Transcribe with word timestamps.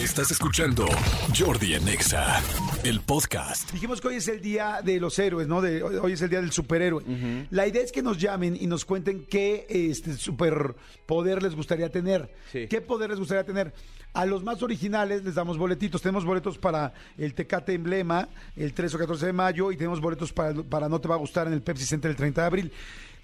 Estás 0.00 0.30
escuchando 0.30 0.86
Jordi 1.38 1.74
en 1.74 1.86
Exa, 1.86 2.42
el 2.84 3.02
podcast. 3.02 3.70
Dijimos 3.70 4.00
que 4.00 4.08
hoy 4.08 4.14
es 4.14 4.28
el 4.28 4.40
día 4.40 4.80
de 4.82 4.98
los 4.98 5.18
héroes, 5.18 5.46
¿no? 5.46 5.60
De, 5.60 5.82
hoy 5.82 6.12
es 6.12 6.22
el 6.22 6.30
día 6.30 6.40
del 6.40 6.52
superhéroe. 6.52 7.04
La 7.50 7.66
idea 7.66 7.82
es 7.82 7.92
que 7.92 8.02
nos 8.02 8.16
llamen 8.16 8.56
y 8.58 8.66
nos 8.66 8.86
cuenten 8.86 9.26
qué 9.26 9.66
este, 9.68 10.14
superpoder 10.14 11.42
les 11.42 11.54
gustaría 11.54 11.90
tener. 11.90 12.34
Sí. 12.50 12.66
¿Qué 12.66 12.80
poder 12.80 13.10
les 13.10 13.18
gustaría 13.18 13.44
tener? 13.44 13.74
A 14.14 14.24
los 14.24 14.42
más 14.42 14.62
originales 14.62 15.22
les 15.22 15.34
damos 15.34 15.58
boletitos. 15.58 16.00
Tenemos 16.00 16.24
boletos 16.24 16.56
para 16.56 16.94
el 17.18 17.34
Tecate 17.34 17.74
Emblema 17.74 18.26
el 18.56 18.72
13 18.72 18.96
o 18.96 18.98
14 19.00 19.26
de 19.26 19.32
mayo 19.34 19.70
y 19.70 19.76
tenemos 19.76 20.00
boletos 20.00 20.32
para, 20.32 20.54
para 20.62 20.88
No 20.88 20.98
Te 20.98 21.08
Va 21.08 21.16
a 21.16 21.18
Gustar 21.18 21.46
en 21.46 21.52
el 21.52 21.60
Pepsi 21.60 21.84
Center 21.84 22.10
el 22.10 22.16
30 22.16 22.40
de 22.40 22.46
abril. 22.46 22.72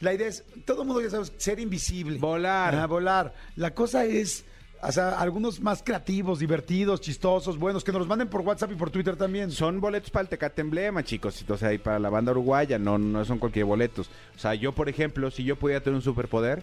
La 0.00 0.12
idea 0.12 0.28
es, 0.28 0.44
todo 0.66 0.82
el 0.82 0.88
mundo 0.88 1.02
ya 1.02 1.08
sabes, 1.08 1.32
ser 1.38 1.58
invisible. 1.58 2.18
Volar. 2.18 2.86
Volar. 2.86 3.34
La 3.56 3.72
cosa 3.72 4.04
es... 4.04 4.44
O 4.82 4.92
sea, 4.92 5.18
algunos 5.18 5.60
más 5.60 5.82
creativos, 5.82 6.38
divertidos, 6.38 7.00
chistosos, 7.00 7.58
buenos, 7.58 7.82
que 7.82 7.92
nos 7.92 8.00
los 8.00 8.08
manden 8.08 8.28
por 8.28 8.42
WhatsApp 8.42 8.72
y 8.72 8.74
por 8.74 8.90
Twitter 8.90 9.16
también. 9.16 9.50
Son 9.50 9.80
boletos 9.80 10.10
para 10.10 10.22
el 10.22 10.28
Tecate 10.28 10.60
Emblema, 10.60 11.02
chicos. 11.02 11.44
O 11.48 11.56
sea, 11.56 11.72
y 11.72 11.78
para 11.78 11.98
la 11.98 12.10
banda 12.10 12.32
uruguaya, 12.32 12.78
no, 12.78 12.98
no 12.98 13.24
son 13.24 13.38
cualquier 13.38 13.64
boletos. 13.64 14.08
O 14.36 14.38
sea, 14.38 14.54
yo, 14.54 14.72
por 14.72 14.88
ejemplo, 14.88 15.30
si 15.30 15.44
yo 15.44 15.56
pudiera 15.56 15.82
tener 15.82 15.96
un 15.96 16.02
superpoder, 16.02 16.62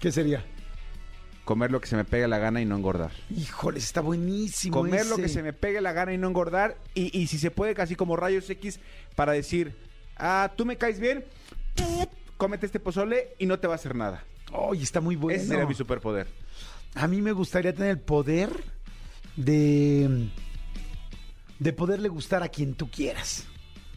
¿Qué 0.00 0.10
sería? 0.10 0.44
comer 1.44 1.70
lo 1.70 1.80
que 1.80 1.86
se 1.86 1.96
me 1.96 2.04
pegue 2.04 2.28
la 2.28 2.38
gana 2.38 2.60
y 2.60 2.64
no 2.64 2.76
engordar. 2.76 3.10
Híjoles, 3.30 3.84
está 3.84 4.00
buenísimo. 4.00 4.76
Comer 4.76 5.06
lo 5.06 5.16
que 5.16 5.28
se 5.28 5.42
me 5.42 5.52
pegue 5.52 5.80
la 5.80 5.92
gana 5.92 6.12
y 6.12 6.18
no 6.18 6.28
engordar. 6.28 6.76
Y, 6.94 7.16
y 7.16 7.26
si 7.26 7.38
se 7.38 7.50
puede, 7.50 7.74
casi 7.74 7.96
como 7.96 8.16
rayos 8.16 8.48
X, 8.48 8.80
para 9.16 9.32
decir, 9.32 9.74
ah, 10.16 10.52
tú 10.56 10.64
me 10.64 10.76
caes 10.76 11.00
bien, 11.00 11.24
cómete 12.36 12.66
este 12.66 12.80
pozole 12.80 13.34
y 13.38 13.46
no 13.46 13.58
te 13.58 13.66
va 13.66 13.74
a 13.74 13.76
hacer 13.76 13.94
nada. 13.94 14.24
Ay, 14.52 14.82
está 14.82 15.00
muy 15.00 15.16
bueno. 15.16 15.38
Ese 15.38 15.48
sería 15.48 15.66
mi 15.66 15.74
superpoder. 15.74 16.26
A 16.94 17.08
mí 17.08 17.22
me 17.22 17.32
gustaría 17.32 17.74
tener 17.74 17.90
el 17.90 18.00
poder 18.00 18.50
de 19.36 20.28
de 21.62 21.72
poderle 21.72 22.08
gustar 22.08 22.42
a 22.42 22.48
quien 22.48 22.74
tú 22.74 22.90
quieras, 22.90 23.46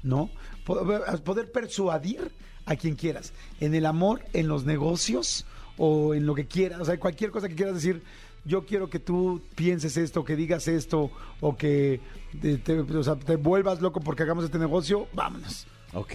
¿no? 0.03 0.29
Poder, 0.65 1.51
persuadir 1.51 2.31
a 2.65 2.75
quien 2.75 2.95
quieras, 2.95 3.33
en 3.59 3.73
el 3.73 3.85
amor, 3.85 4.23
en 4.33 4.47
los 4.47 4.65
negocios 4.65 5.45
o 5.77 6.13
en 6.13 6.25
lo 6.25 6.35
que 6.35 6.45
quieras, 6.45 6.79
o 6.79 6.85
sea, 6.85 6.99
cualquier 6.99 7.31
cosa 7.31 7.49
que 7.49 7.55
quieras 7.55 7.75
decir. 7.75 8.03
Yo 8.47 8.67
quiero 8.67 8.91
que 8.91 8.99
tú 8.99 9.41
pienses 9.55 9.97
esto, 9.97 10.23
que 10.23 10.35
digas 10.35 10.67
esto, 10.67 11.09
o 11.41 11.57
que 11.57 11.99
te, 12.39 12.57
te 12.57 13.35
vuelvas 13.37 13.81
loco 13.81 13.99
porque 13.99 14.21
hagamos 14.21 14.45
este 14.45 14.59
negocio, 14.59 15.07
vámonos. 15.13 15.65
Ok. 15.95 16.11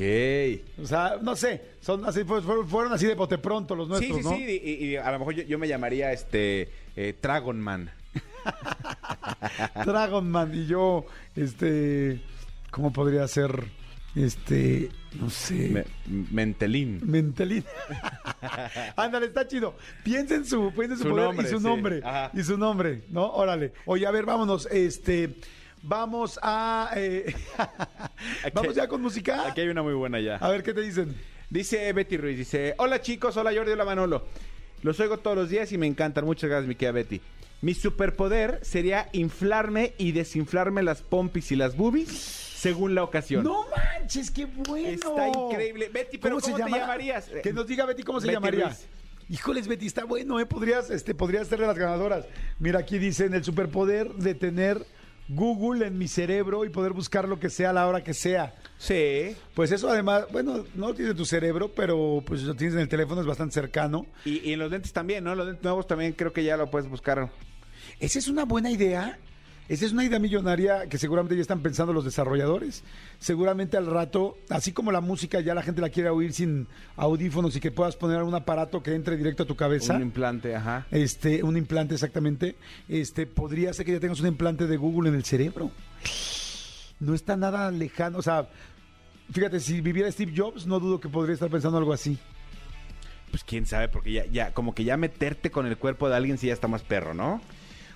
O 0.83 0.86
sea, 0.86 1.17
no 1.23 1.34
sé, 1.36 1.62
son 1.81 2.05
así, 2.05 2.23
fue- 2.25 2.42
fueron, 2.42 2.92
así 2.92 3.06
de 3.06 3.14
bote 3.14 3.39
pronto 3.39 3.75
los 3.75 3.86
Sí, 3.98 4.09
nuestros, 4.11 4.19
sí, 4.19 4.25
¿no? 4.25 4.36
sí. 4.36 4.61
Y, 4.62 4.84
y 4.86 4.97
a 4.97 5.11
lo 5.11 5.19
mejor 5.19 5.34
yo, 5.34 5.42
yo 5.45 5.59
me 5.59 5.67
llamaría 5.67 6.12
este 6.12 6.69
eh, 6.97 7.14
Dragon 7.20 7.59
Man. 7.61 7.91
Dragon 9.86 10.31
Man 10.31 10.53
y 10.55 10.67
yo, 10.67 11.06
este, 11.36 12.20
¿cómo 12.70 12.92
podría 12.92 13.27
ser? 13.28 13.64
Este, 14.17 14.91
no 15.20 15.31
sé. 15.31 15.69
Me- 15.69 15.84
Mentelín. 16.31 17.01
Mentelín. 17.05 17.64
Ándale, 18.97 19.27
está 19.27 19.47
chido. 19.47 19.77
Piensa 20.03 20.34
en 20.34 20.45
su, 20.45 20.73
piensa 20.75 20.95
en 20.95 20.98
su, 20.98 21.05
Su 21.05 21.11
poder 21.11 21.25
nombre, 21.27 21.47
y 21.47 21.51
su 21.51 21.58
sí. 21.58 21.64
nombre. 21.64 22.01
Ajá. 22.05 22.31
Y 22.34 22.42
su 22.42 22.58
nombre, 22.58 23.03
¿no? 23.11 23.31
Órale. 23.31 23.73
Oye, 23.86 24.06
a 24.06 24.11
ver, 24.11 24.25
vámonos. 24.27 24.67
Este, 24.67 25.36
vamos 25.83 26.39
a. 26.42 26.91
eh, 26.97 27.34
vamos 28.55 28.75
ya 28.75 28.89
con 28.89 29.00
música. 29.03 29.48
Aquí 29.48 29.61
hay 29.61 29.69
una 29.69 29.83
muy 29.83 29.95
buena 29.95 30.20
ya. 30.20 30.36
A 30.36 30.48
ver, 30.50 30.62
¿qué 30.62 30.75
te 30.75 30.81
dicen? 30.81 31.14
Dice 31.48 31.92
Betty 31.92 32.17
Ruiz, 32.17 32.39
dice, 32.39 32.75
hola 32.78 33.00
chicos, 33.03 33.36
hola 33.36 33.53
Jordi, 33.53 33.73
hola 33.73 33.84
Manolo. 33.84 34.25
Los 34.83 35.01
oigo 35.01 35.19
todos 35.19 35.36
los 35.36 35.51
días 35.51 35.73
y 35.73 35.78
me 35.78 35.86
encantan. 35.86 36.25
Muchas 36.25 36.48
gracias, 36.48 36.69
mi 36.69 36.75
querida 36.75 36.92
Betty. 36.92 37.20
Mi 37.61 37.75
superpoder 37.75 38.61
sería 38.62 39.08
inflarme 39.12 39.92
y 39.98 40.12
desinflarme 40.12 40.83
las 40.83 41.03
pompis 41.03 41.53
y 41.53 41.56
las 41.56 41.77
boobies 41.77 42.08
según 42.08 42.95
la 42.95 43.03
ocasión. 43.03 43.45
No 43.45 43.67
manches, 43.77 44.31
qué 44.31 44.47
bueno. 44.47 44.89
Está 44.89 45.28
increíble. 45.28 45.89
Betty, 45.92 46.19
pero 46.19 46.39
¿cómo 46.41 46.56
te 46.56 46.62
llamarías? 46.62 47.30
Que 47.42 47.52
nos 47.52 47.67
diga 47.67 47.85
Betty 47.85 48.02
cómo 48.02 48.20
se 48.20 48.27
Betty 48.29 48.35
llamaría. 48.36 48.67
Ruiz. 48.67 48.86
Híjoles, 49.29 49.69
Betty, 49.69 49.86
está 49.86 50.05
bueno, 50.05 50.40
¿eh? 50.40 50.46
Podrías, 50.46 50.90
este, 50.90 51.14
podrías 51.14 51.46
ser 51.48 51.61
de 51.61 51.67
las 51.67 51.79
ganadoras. 51.79 52.27
Mira, 52.58 52.80
aquí 52.80 52.98
dicen 52.98 53.33
el 53.35 53.45
superpoder 53.45 54.13
de 54.14 54.35
tener 54.35 54.85
Google 55.30 55.86
en 55.86 55.96
mi 55.96 56.08
cerebro 56.08 56.64
y 56.64 56.70
poder 56.70 56.92
buscar 56.92 57.29
lo 57.29 57.39
que 57.39 57.51
sea 57.51 57.70
a 57.70 57.73
la 57.73 57.86
hora 57.86 58.02
que 58.02 58.14
sea. 58.14 58.55
Sí. 58.79 59.36
Pues 59.55 59.70
eso 59.73 59.89
además, 59.89 60.24
bueno, 60.33 60.64
no 60.74 60.89
lo 60.89 60.95
tienes 60.95 61.13
en 61.13 61.17
tu 61.17 61.24
cerebro, 61.24 61.73
pero 61.74 62.23
pues 62.27 62.42
lo 62.42 62.55
tienes 62.55 62.74
en 62.74 62.80
el 62.80 62.89
teléfono, 62.89 63.20
es 63.20 63.27
bastante 63.27 63.55
cercano. 63.55 64.07
Y, 64.24 64.48
y 64.48 64.52
en 64.52 64.58
los 64.58 64.70
lentes 64.70 64.92
también, 64.92 65.24
¿no? 65.24 65.35
Los 65.35 65.46
lentes 65.46 65.63
nuevos 65.64 65.86
también 65.86 66.13
creo 66.13 66.33
que 66.33 66.42
ya 66.42 66.57
lo 66.57 66.70
puedes 66.70 66.89
buscar. 66.89 67.30
Esa 68.01 68.19
es 68.19 68.29
una 68.29 68.45
buena 68.45 68.70
idea. 68.70 69.19
Esa 69.70 69.86
es 69.86 69.92
una 69.92 70.03
idea 70.05 70.19
millonaria 70.19 70.89
que 70.89 70.98
seguramente 70.98 71.36
ya 71.36 71.42
están 71.42 71.63
pensando 71.63 71.92
los 71.92 72.05
desarrolladores. 72.05 72.83
Seguramente 73.20 73.77
al 73.77 73.86
rato, 73.86 74.36
así 74.48 74.73
como 74.73 74.91
la 74.91 75.01
música 75.01 75.39
ya 75.39 75.55
la 75.55 75.63
gente 75.63 75.81
la 75.81 75.91
quiere 75.91 76.11
oír 76.11 76.33
sin 76.33 76.67
audífonos 76.97 77.55
y 77.55 77.61
que 77.61 77.70
puedas 77.70 77.95
poner 77.95 78.20
un 78.25 78.35
aparato 78.35 78.83
que 78.83 78.97
entre 78.97 79.17
directo 79.17 79.45
a 79.45 79.47
tu 79.47 79.55
cabeza. 79.55 79.95
Un 79.95 80.03
implante, 80.03 80.57
ajá. 80.57 80.89
este, 80.91 81.45
un 81.45 81.57
implante 81.57 81.95
exactamente. 81.95 82.57
Este, 82.89 83.29
podría 83.29 83.73
ser 83.73 83.86
que 83.86 83.92
ya 83.92 84.01
tengas 84.01 84.19
un 84.19 84.27
implante 84.27 84.67
de 84.67 84.77
Google 84.77 85.08
en 85.08 85.14
el 85.14 85.25
cerebro. 85.25 85.70
No 86.98 87.14
está 87.14 87.37
nada 87.37 87.70
lejano. 87.70 88.19
O 88.19 88.23
sea, 88.23 88.48
fíjate, 89.33 89.61
si 89.61 89.81
viviera 89.81 90.11
Steve 90.11 90.33
Jobs, 90.37 90.67
no 90.67 90.81
dudo 90.81 90.98
que 90.98 91.08
podría 91.08 91.35
estar 91.35 91.48
pensando 91.48 91.79
algo 91.79 91.92
así. 91.92 92.19
Pues 93.31 93.45
quién 93.45 93.67
sabe, 93.67 93.87
porque 93.87 94.11
ya, 94.11 94.27
ya, 94.27 94.52
como 94.52 94.75
que 94.75 94.83
ya 94.83 94.97
meterte 94.97 95.52
con 95.52 95.64
el 95.67 95.79
cuerpo 95.79 96.08
de 96.08 96.17
alguien 96.17 96.39
sí 96.39 96.48
ya 96.48 96.55
está 96.55 96.67
más 96.67 96.83
perro, 96.83 97.14
¿no? 97.14 97.41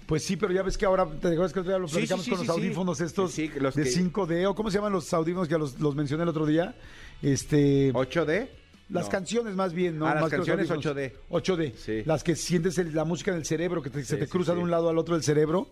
Pues 0.07 0.23
sí, 0.23 0.37
pero 0.37 0.53
ya 0.53 0.63
ves 0.63 0.77
que 0.77 0.85
ahora, 0.85 1.07
¿te 1.07 1.29
acuerdas 1.29 1.53
que 1.53 1.61
otro 1.61 1.73
día 1.73 1.79
lo 1.79 1.89
Sí, 1.89 1.95
platicamos 1.95 2.25
sí, 2.25 2.31
con 2.31 2.41
sí, 2.41 2.47
los 2.47 2.57
audífonos 2.57 3.01
estos 3.01 3.39
los 3.61 3.75
de 3.75 3.83
que- 3.85 3.91
5D 3.91 4.47
o 4.47 4.55
cómo 4.55 4.71
se 4.71 4.77
llaman 4.79 4.93
los 4.93 5.13
audífonos 5.15 5.49
que 5.49 5.57
los, 5.59 5.81
los 5.81 5.95
mencioné 5.95 6.25
el 6.25 6.29
otro 6.29 6.45
día? 6.47 6.75
Este, 7.23 7.91
8D. 7.95 8.49
las 8.91 9.07
No. 9.07 9.11
canciones 9.11 9.55
más 9.55 9.73
bien, 9.73 9.99
¿no? 9.99 10.07
Ah, 10.07 10.13
las 10.15 10.23
Más 10.25 10.31
canciones 10.31 10.71
audífonos. 10.71 10.97
8D. 10.99 11.13
8D. 11.31 11.73
Sí. 11.75 12.03
Las 12.05 12.23
que 12.23 12.37
sientes 12.37 12.77
el- 12.77 12.95
la 12.95 13.07
música 13.07 13.31
en 13.31 13.39
el 13.39 13.47
cerebro, 13.47 13.81
que 13.81 13.89
te- 13.89 14.05
se 14.05 14.19
te 14.19 14.29
cruza 14.29 14.53
sí. 14.53 14.59
de 14.59 14.63
un 14.63 14.71
lado 14.71 14.91
al 14.91 14.99
otro 14.99 15.15
del 15.15 15.25
cerebro. 15.25 15.69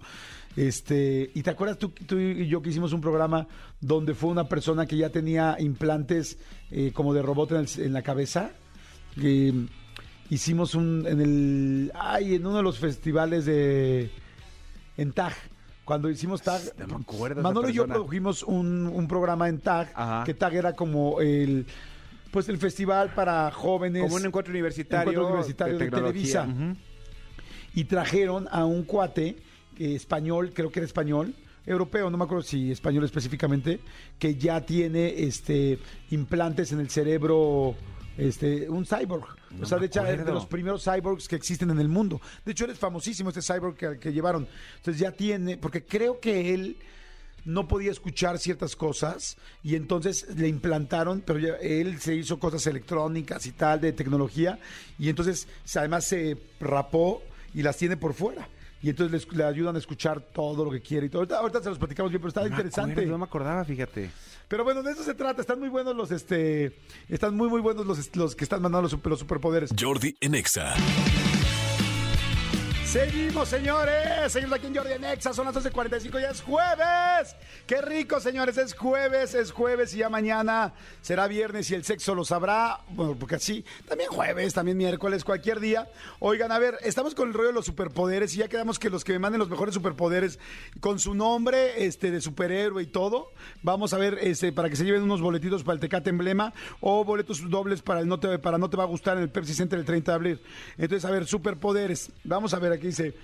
Este, 0.56 1.30
y 1.34 1.42
te 1.42 1.50
acuerdas 1.50 1.78
tú, 1.78 1.90
tú 1.90 2.18
y 2.18 2.46
yo 2.48 2.62
que 2.62 2.70
hicimos 2.70 2.92
un 2.94 3.00
programa 3.02 3.46
donde 3.82 4.14
fue 4.14 4.30
una 4.30 4.48
persona 4.48 4.86
que 4.86 4.96
ya 4.96 5.10
tenía 5.10 5.56
implantes 5.60 6.38
eh, 6.70 6.90
como 6.94 7.12
de 7.12 7.20
robot 7.20 7.52
en, 7.52 7.56
el- 7.58 7.84
en 7.84 7.92
la 7.92 8.00
cabeza. 8.02 8.52
Hicimos 10.32 10.74
un 10.74 11.04
en 11.06 11.20
el 11.20 11.92
ay 11.94 12.36
en 12.36 12.46
uno 12.46 12.56
de 12.56 12.62
los 12.62 12.78
festivales 12.78 13.44
de 13.44 14.10
en 14.96 15.12
TAG 15.12 15.34
cuando 15.84 16.08
hicimos 16.08 16.40
TAG 16.40 16.62
No 16.78 16.86
me 16.86 17.02
acuerdo 17.02 17.42
Manolo 17.42 17.68
y 17.68 17.74
yo 17.74 17.86
produjimos 17.86 18.42
un, 18.42 18.86
un 18.86 19.08
programa 19.08 19.48
en 19.48 19.60
TAG 19.60 19.92
Ajá. 19.94 20.24
que 20.24 20.32
TAG 20.32 20.54
era 20.54 20.72
como 20.72 21.20
el 21.20 21.66
pues 22.30 22.48
el 22.48 22.56
festival 22.56 23.12
para 23.14 23.50
jóvenes 23.50 24.02
Como 24.04 24.14
un 24.14 24.24
encuentro 24.24 24.52
universitario, 24.52 25.12
Encuentro 25.12 25.34
universitario 25.34 25.78
de. 25.78 25.90
Televisa. 25.90 26.48
Y 27.74 27.84
trajeron 27.84 28.48
a 28.50 28.64
un 28.64 28.84
cuate 28.84 29.36
eh, 29.78 29.94
español, 29.94 30.50
creo 30.54 30.70
que 30.70 30.80
era 30.80 30.86
español, 30.86 31.34
europeo, 31.66 32.10
no 32.10 32.16
me 32.16 32.24
acuerdo 32.24 32.42
si 32.42 32.72
español 32.72 33.04
específicamente, 33.04 33.80
que 34.18 34.36
ya 34.36 34.62
tiene 34.62 35.24
este 35.24 35.78
implantes 36.10 36.72
en 36.72 36.80
el 36.80 36.88
cerebro, 36.88 37.74
este, 38.16 38.68
un 38.68 38.84
cyborg. 38.86 39.26
No 39.50 39.64
o 39.64 39.66
sea, 39.66 39.78
de 39.78 39.86
hecho, 39.86 40.04
es 40.06 40.24
de 40.24 40.32
los 40.32 40.46
primeros 40.46 40.84
cyborgs 40.84 41.28
que 41.28 41.36
existen 41.36 41.70
en 41.70 41.78
el 41.78 41.88
mundo. 41.88 42.20
De 42.44 42.52
hecho, 42.52 42.64
él 42.64 42.70
es 42.72 42.78
famosísimo, 42.78 43.30
este 43.30 43.42
cyborg 43.42 43.76
que, 43.76 43.98
que 43.98 44.12
llevaron. 44.12 44.46
Entonces 44.76 45.00
ya 45.00 45.12
tiene, 45.12 45.56
porque 45.56 45.84
creo 45.84 46.20
que 46.20 46.54
él 46.54 46.76
no 47.44 47.66
podía 47.66 47.90
escuchar 47.90 48.38
ciertas 48.38 48.76
cosas 48.76 49.36
y 49.62 49.74
entonces 49.74 50.26
le 50.36 50.48
implantaron, 50.48 51.22
pero 51.26 51.38
ya 51.38 51.54
él 51.56 52.00
se 52.00 52.14
hizo 52.14 52.38
cosas 52.38 52.66
electrónicas 52.66 53.46
y 53.46 53.52
tal, 53.52 53.80
de 53.80 53.92
tecnología, 53.92 54.58
y 54.98 55.08
entonces 55.08 55.48
además 55.74 56.04
se 56.04 56.36
rapó 56.60 57.22
y 57.54 57.62
las 57.62 57.76
tiene 57.76 57.96
por 57.96 58.14
fuera. 58.14 58.48
Y 58.82 58.90
entonces 58.90 59.12
les- 59.26 59.32
le, 59.36 59.44
ayudan 59.44 59.76
a 59.76 59.78
escuchar 59.78 60.20
todo 60.20 60.64
lo 60.64 60.70
que 60.70 60.80
quiere 60.82 61.06
y 61.06 61.08
todo. 61.08 61.20
Ahorita, 61.22 61.38
ahorita 61.38 61.62
se 61.62 61.68
los 61.68 61.78
platicamos 61.78 62.10
bien, 62.10 62.20
pero 62.20 62.28
está 62.28 62.40
No 62.40 62.48
interesante. 62.48 62.92
acuerdo, 62.92 63.10
no 63.12 63.18
me 63.18 63.24
acordaba, 63.24 63.64
fíjate. 63.64 64.10
Pero 64.48 64.64
bueno, 64.64 64.82
de 64.82 64.92
eso 64.92 65.02
se 65.04 65.14
trata. 65.14 65.40
Están 65.40 65.60
muy 65.60 65.68
buenos 65.68 65.94
los, 65.96 66.10
este, 66.10 66.76
están 67.08 67.36
muy, 67.36 67.48
muy 67.48 67.60
buenos 67.60 67.86
los, 67.86 68.16
los 68.16 68.34
que 68.34 68.44
están 68.44 68.60
mandando 68.60 68.82
los, 68.82 68.90
super- 68.90 69.10
los 69.10 69.20
superpoderes. 69.20 69.70
Jordi 69.78 70.16
en 70.20 70.34
Exa. 70.34 70.74
Seguimos, 72.92 73.48
señores. 73.48 74.30
Seguimos 74.30 74.58
aquí 74.58 74.66
en 74.66 74.76
Jordi 74.76 74.92
en 74.92 75.04
Exa. 75.04 75.32
Son 75.32 75.46
las 75.46 75.54
12.45 75.54 76.20
y 76.20 76.24
es 76.30 76.42
jueves. 76.42 77.36
Qué 77.66 77.80
rico, 77.80 78.20
señores. 78.20 78.58
Es 78.58 78.74
jueves, 78.74 79.34
es 79.34 79.50
jueves 79.50 79.94
y 79.94 79.98
ya 80.00 80.10
mañana 80.10 80.74
será 81.00 81.26
viernes 81.26 81.70
y 81.70 81.74
el 81.74 81.84
sexo 81.84 82.14
lo 82.14 82.22
sabrá. 82.26 82.80
Bueno, 82.90 83.16
porque 83.18 83.36
así, 83.36 83.64
también 83.88 84.10
jueves, 84.10 84.52
también 84.52 84.76
miércoles, 84.76 85.24
cualquier 85.24 85.58
día. 85.58 85.88
Oigan, 86.18 86.52
a 86.52 86.58
ver, 86.58 86.76
estamos 86.82 87.14
con 87.14 87.28
el 87.28 87.34
rollo 87.34 87.48
de 87.48 87.54
los 87.54 87.64
superpoderes 87.64 88.34
y 88.34 88.40
ya 88.40 88.48
quedamos 88.48 88.78
que 88.78 88.90
los 88.90 89.04
que 89.04 89.14
me 89.14 89.20
manden 89.20 89.38
los 89.38 89.48
mejores 89.48 89.74
superpoderes 89.74 90.38
con 90.80 90.98
su 90.98 91.14
nombre 91.14 91.86
este, 91.86 92.10
de 92.10 92.20
superhéroe 92.20 92.82
y 92.82 92.86
todo. 92.86 93.32
Vamos 93.62 93.94
a 93.94 93.96
ver 93.96 94.18
este, 94.20 94.52
para 94.52 94.68
que 94.68 94.76
se 94.76 94.84
lleven 94.84 95.00
unos 95.00 95.22
boletitos 95.22 95.64
para 95.64 95.76
el 95.76 95.80
Tecate 95.80 96.10
Emblema 96.10 96.52
o 96.80 97.06
boletos 97.06 97.48
dobles 97.48 97.80
para 97.80 98.00
el 98.00 98.06
no 98.06 98.20
te, 98.20 98.38
para 98.38 98.58
no 98.58 98.68
te 98.68 98.76
va 98.76 98.82
a 98.82 98.86
gustar 98.86 99.16
en 99.16 99.22
el 99.22 99.30
Pepsi 99.30 99.54
Center 99.54 99.78
el 99.78 99.86
30 99.86 100.12
de 100.12 100.14
abril. 100.14 100.40
Entonces, 100.76 101.06
a 101.06 101.10
ver, 101.10 101.26
superpoderes. 101.26 102.12
Vamos 102.24 102.52
a 102.52 102.58
ver, 102.58 102.72
aquí 102.72 102.81
dice, 102.88 103.14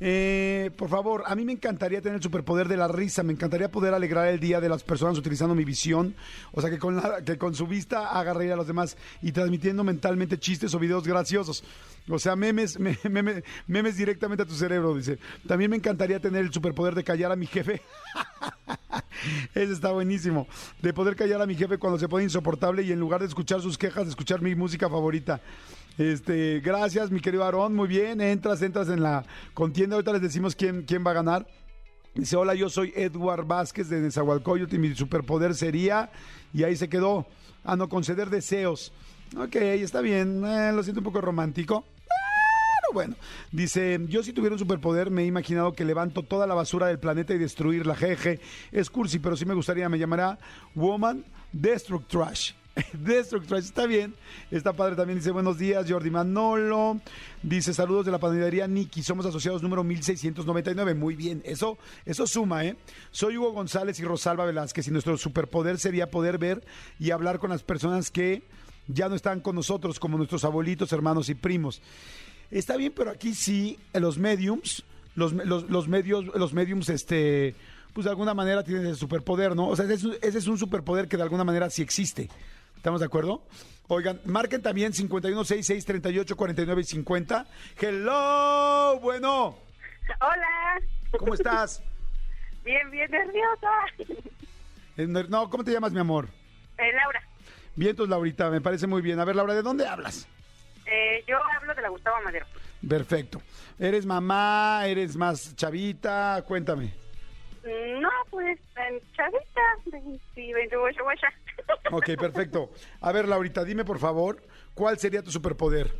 Eh, 0.00 0.72
por 0.76 0.88
favor, 0.88 1.22
a 1.24 1.36
mí 1.36 1.44
me 1.44 1.52
encantaría 1.52 2.00
tener 2.02 2.16
el 2.16 2.22
superpoder 2.22 2.66
de 2.66 2.76
la 2.76 2.88
risa, 2.88 3.22
me 3.22 3.32
encantaría 3.32 3.70
poder 3.70 3.94
alegrar 3.94 4.26
el 4.26 4.40
día 4.40 4.60
de 4.60 4.68
las 4.68 4.82
personas 4.82 5.16
utilizando 5.16 5.54
mi 5.54 5.64
visión, 5.64 6.16
o 6.50 6.60
sea, 6.60 6.68
que 6.68 6.80
con, 6.80 6.96
la- 6.96 7.22
que 7.22 7.38
con 7.38 7.54
su 7.54 7.68
vista 7.68 8.08
haga 8.10 8.34
reír 8.34 8.50
a 8.50 8.56
los 8.56 8.66
demás 8.66 8.96
y 9.22 9.30
transmitiendo 9.30 9.84
mentalmente 9.84 10.36
chistes 10.36 10.74
o 10.74 10.80
videos 10.80 11.06
graciosos. 11.06 11.62
O 12.08 12.18
sea, 12.18 12.34
memes, 12.34 12.76
me- 12.80 12.98
meme- 13.04 13.44
memes 13.68 13.96
directamente 13.96 14.42
a 14.42 14.46
tu 14.46 14.54
cerebro, 14.56 14.96
dice. 14.96 15.20
También 15.46 15.70
me 15.70 15.76
encantaría 15.76 16.18
tener 16.18 16.40
el 16.44 16.52
superpoder 16.52 16.96
de 16.96 17.04
callar 17.04 17.30
a 17.30 17.36
mi 17.36 17.46
jefe. 17.46 17.80
Ese 19.54 19.72
está 19.72 19.92
buenísimo. 19.92 20.48
De 20.82 20.92
poder 20.92 21.14
callar 21.14 21.40
a 21.40 21.46
mi 21.46 21.54
jefe 21.54 21.78
cuando 21.78 22.00
se 22.00 22.08
pone 22.08 22.24
insoportable 22.24 22.82
y 22.82 22.90
en 22.90 22.98
lugar 22.98 23.20
de 23.20 23.26
escuchar 23.28 23.60
sus 23.60 23.78
quejas, 23.78 24.08
escuchar 24.08 24.42
mi 24.42 24.56
música 24.56 24.88
favorita. 24.88 25.40
Este, 25.96 26.60
gracias, 26.60 27.10
mi 27.10 27.20
querido 27.20 27.44
Aarón. 27.44 27.74
Muy 27.74 27.86
bien, 27.86 28.20
entras, 28.20 28.62
entras 28.62 28.88
en 28.88 29.02
la 29.02 29.24
contienda. 29.52 29.94
Ahorita 29.94 30.12
les 30.12 30.22
decimos 30.22 30.56
quién, 30.56 30.82
quién 30.82 31.04
va 31.06 31.12
a 31.12 31.14
ganar. 31.14 31.46
Dice, 32.14 32.36
hola, 32.36 32.54
yo 32.54 32.68
soy 32.68 32.92
Edward 32.96 33.44
Vázquez 33.44 33.88
de 33.88 34.00
Nezahualcóyotl 34.00 34.74
y 34.74 34.78
mi 34.78 34.94
superpoder 34.94 35.54
sería... 35.54 36.10
Y 36.52 36.62
ahí 36.62 36.76
se 36.76 36.88
quedó. 36.88 37.26
Ah, 37.64 37.74
no, 37.74 37.88
conceder 37.88 38.30
deseos. 38.30 38.92
Ok, 39.36 39.56
está 39.56 40.00
bien. 40.00 40.44
Eh, 40.44 40.72
lo 40.72 40.82
siento 40.82 41.00
un 41.00 41.04
poco 41.04 41.20
romántico. 41.20 41.84
Pero 42.06 42.92
bueno, 42.92 43.16
dice, 43.50 43.98
yo 44.08 44.22
si 44.22 44.32
tuviera 44.32 44.54
un 44.54 44.58
superpoder 44.58 45.10
me 45.10 45.22
he 45.22 45.26
imaginado 45.26 45.72
que 45.72 45.84
levanto 45.84 46.22
toda 46.22 46.46
la 46.46 46.54
basura 46.54 46.86
del 46.86 47.00
planeta 47.00 47.34
y 47.34 47.38
destruirla, 47.38 47.96
jeje. 47.96 48.40
Es 48.70 48.90
cursi, 48.90 49.18
pero 49.18 49.36
sí 49.36 49.44
me 49.44 49.54
gustaría, 49.54 49.88
me 49.88 49.98
llamará 49.98 50.38
Woman 50.74 51.24
Destructrash, 52.92 53.64
está 53.64 53.86
bien. 53.86 54.14
Está 54.50 54.72
padre 54.72 54.96
también, 54.96 55.18
dice, 55.18 55.30
buenos 55.30 55.58
días, 55.58 55.86
Jordi 55.88 56.10
Manolo. 56.10 57.00
Dice, 57.42 57.72
saludos 57.72 58.04
de 58.06 58.12
la 58.12 58.18
panadería 58.18 58.66
Niki, 58.66 59.02
somos 59.02 59.26
asociados 59.26 59.62
número 59.62 59.84
1699. 59.84 60.94
Muy 60.94 61.14
bien, 61.14 61.40
eso, 61.44 61.78
eso 62.04 62.26
suma, 62.26 62.64
¿eh? 62.64 62.76
Soy 63.10 63.36
Hugo 63.36 63.52
González 63.52 63.98
y 64.00 64.04
Rosalba 64.04 64.44
Velázquez 64.44 64.88
y 64.88 64.90
nuestro 64.90 65.16
superpoder 65.16 65.78
sería 65.78 66.10
poder 66.10 66.38
ver 66.38 66.64
y 66.98 67.10
hablar 67.10 67.38
con 67.38 67.50
las 67.50 67.62
personas 67.62 68.10
que 68.10 68.42
ya 68.88 69.08
no 69.08 69.14
están 69.14 69.40
con 69.40 69.54
nosotros, 69.54 70.00
como 70.00 70.18
nuestros 70.18 70.44
abuelitos, 70.44 70.92
hermanos 70.92 71.28
y 71.28 71.34
primos. 71.34 71.80
Está 72.50 72.76
bien, 72.76 72.92
pero 72.94 73.10
aquí 73.10 73.34
sí, 73.34 73.78
los 73.92 74.18
mediums, 74.18 74.84
los, 75.14 75.32
los, 75.32 75.70
los 75.70 75.88
medios, 75.88 76.24
los 76.34 76.52
mediums, 76.52 76.88
este, 76.88 77.54
pues 77.92 78.04
de 78.04 78.10
alguna 78.10 78.34
manera 78.34 78.64
tienen 78.64 78.86
el 78.86 78.96
superpoder, 78.96 79.54
¿no? 79.54 79.68
O 79.68 79.76
sea, 79.76 79.86
ese 79.86 80.18
es 80.20 80.46
un 80.46 80.58
superpoder 80.58 81.08
que 81.08 81.16
de 81.16 81.22
alguna 81.22 81.44
manera 81.44 81.70
sí 81.70 81.80
existe. 81.80 82.28
¿Estamos 82.84 83.00
de 83.00 83.06
acuerdo? 83.06 83.42
Oigan, 83.88 84.20
marquen 84.26 84.60
también 84.60 84.92
5166 84.92 85.86
38 85.86 86.36
49 86.36 86.82
y 86.82 86.84
50. 86.84 87.46
Hello, 87.80 89.00
bueno, 89.00 89.56
Hola. 90.20 90.80
¿cómo 91.18 91.32
estás? 91.32 91.82
Bien, 92.62 92.90
bien 92.90 93.10
nerviosa. 93.10 93.70
Eh, 94.98 95.06
No, 95.30 95.48
¿cómo 95.48 95.64
te 95.64 95.72
llamas, 95.72 95.92
mi 95.94 96.00
amor? 96.00 96.28
Eh, 96.76 96.92
Laura, 96.92 97.22
Bien, 97.74 97.92
entonces, 97.92 98.10
Laurita, 98.10 98.50
me 98.50 98.60
parece 98.60 98.86
muy 98.86 99.00
bien. 99.00 99.18
A 99.18 99.24
ver, 99.24 99.36
Laura, 99.36 99.54
¿de 99.54 99.62
dónde 99.62 99.86
hablas? 99.88 100.28
eh, 100.84 101.24
yo 101.26 101.38
hablo 101.56 101.74
de 101.74 101.80
la 101.80 101.88
Gustavo 101.88 102.16
Madero. 102.22 102.44
Perfecto. 102.86 103.40
¿Eres 103.78 104.04
mamá? 104.04 104.82
¿Eres 104.84 105.16
más 105.16 105.56
chavita? 105.56 106.44
Cuéntame. 106.46 106.92
No, 107.98 108.10
pues, 108.28 108.60
chavita, 109.16 109.62
20, 109.86 110.20
28 110.36 111.02
guacha. 111.02 111.28
Ok, 111.90 112.10
perfecto. 112.18 112.70
A 113.00 113.12
ver, 113.12 113.28
Laurita, 113.28 113.64
dime 113.64 113.84
por 113.84 113.98
favor, 113.98 114.42
¿cuál 114.74 114.98
sería 114.98 115.22
tu 115.22 115.30
superpoder? 115.30 115.92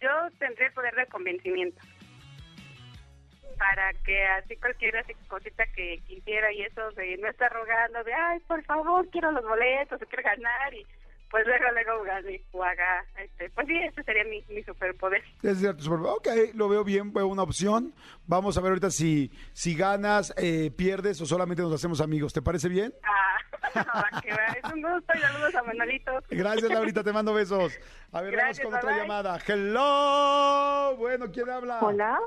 Yo 0.00 0.10
tendré 0.38 0.66
el 0.66 0.72
poder 0.72 0.94
de 0.94 1.06
convencimiento. 1.06 1.80
Para 3.58 3.92
que 4.04 4.26
así 4.26 4.56
cualquier 4.56 5.04
cosita 5.28 5.66
que 5.74 6.00
quisiera 6.06 6.52
y 6.52 6.62
eso, 6.62 6.90
de 6.92 7.18
no 7.18 7.28
estar 7.28 7.52
rogando 7.52 8.02
de, 8.04 8.12
ay, 8.14 8.40
por 8.40 8.62
favor, 8.64 9.06
quiero 9.10 9.32
los 9.32 9.44
boletos, 9.44 10.00
quiero 10.08 10.22
ganar 10.22 10.72
y 10.72 10.86
pues 11.30 11.46
luego, 11.46 11.64
luego 11.72 12.02
gane 12.04 12.42
o 12.50 12.64
haga, 12.64 13.04
este, 13.18 13.50
pues 13.50 13.66
sí, 13.68 13.76
ese 13.76 14.02
sería 14.02 14.24
mi, 14.24 14.42
mi 14.48 14.62
superpoder. 14.64 15.22
Ese 15.42 15.56
sería 15.56 15.76
tu 15.76 15.84
superpoder. 15.84 16.14
Ok, 16.16 16.54
lo 16.54 16.68
veo 16.68 16.82
bien, 16.82 17.12
veo 17.12 17.26
una 17.26 17.42
opción. 17.42 17.94
Vamos 18.26 18.56
a 18.56 18.62
ver 18.62 18.70
ahorita 18.70 18.90
si, 18.90 19.30
si 19.52 19.76
ganas, 19.76 20.34
eh, 20.38 20.72
pierdes 20.76 21.20
o 21.20 21.26
solamente 21.26 21.62
nos 21.62 21.72
hacemos 21.72 22.00
amigos. 22.00 22.32
¿Te 22.32 22.42
parece 22.42 22.68
bien? 22.68 22.94
Ah, 23.04 23.29
que 24.22 24.28
es 24.30 24.72
un 24.72 24.82
gusto 24.82 25.12
y 25.14 25.18
saludos 25.20 25.54
a 25.54 25.62
Manolito. 25.62 26.12
Gracias, 26.30 26.70
Laurita, 26.70 27.02
te 27.04 27.12
mando 27.12 27.34
besos. 27.34 27.72
A 28.12 28.20
ver, 28.22 28.32
Gracias, 28.32 28.58
vamos 28.66 28.70
con 28.70 28.78
otra 28.78 28.90
bye, 28.92 29.00
llamada. 29.02 29.38
Hello. 29.46 30.96
Bueno, 30.96 31.30
¿quién 31.32 31.48
habla? 31.50 31.80
Hola, 31.80 32.18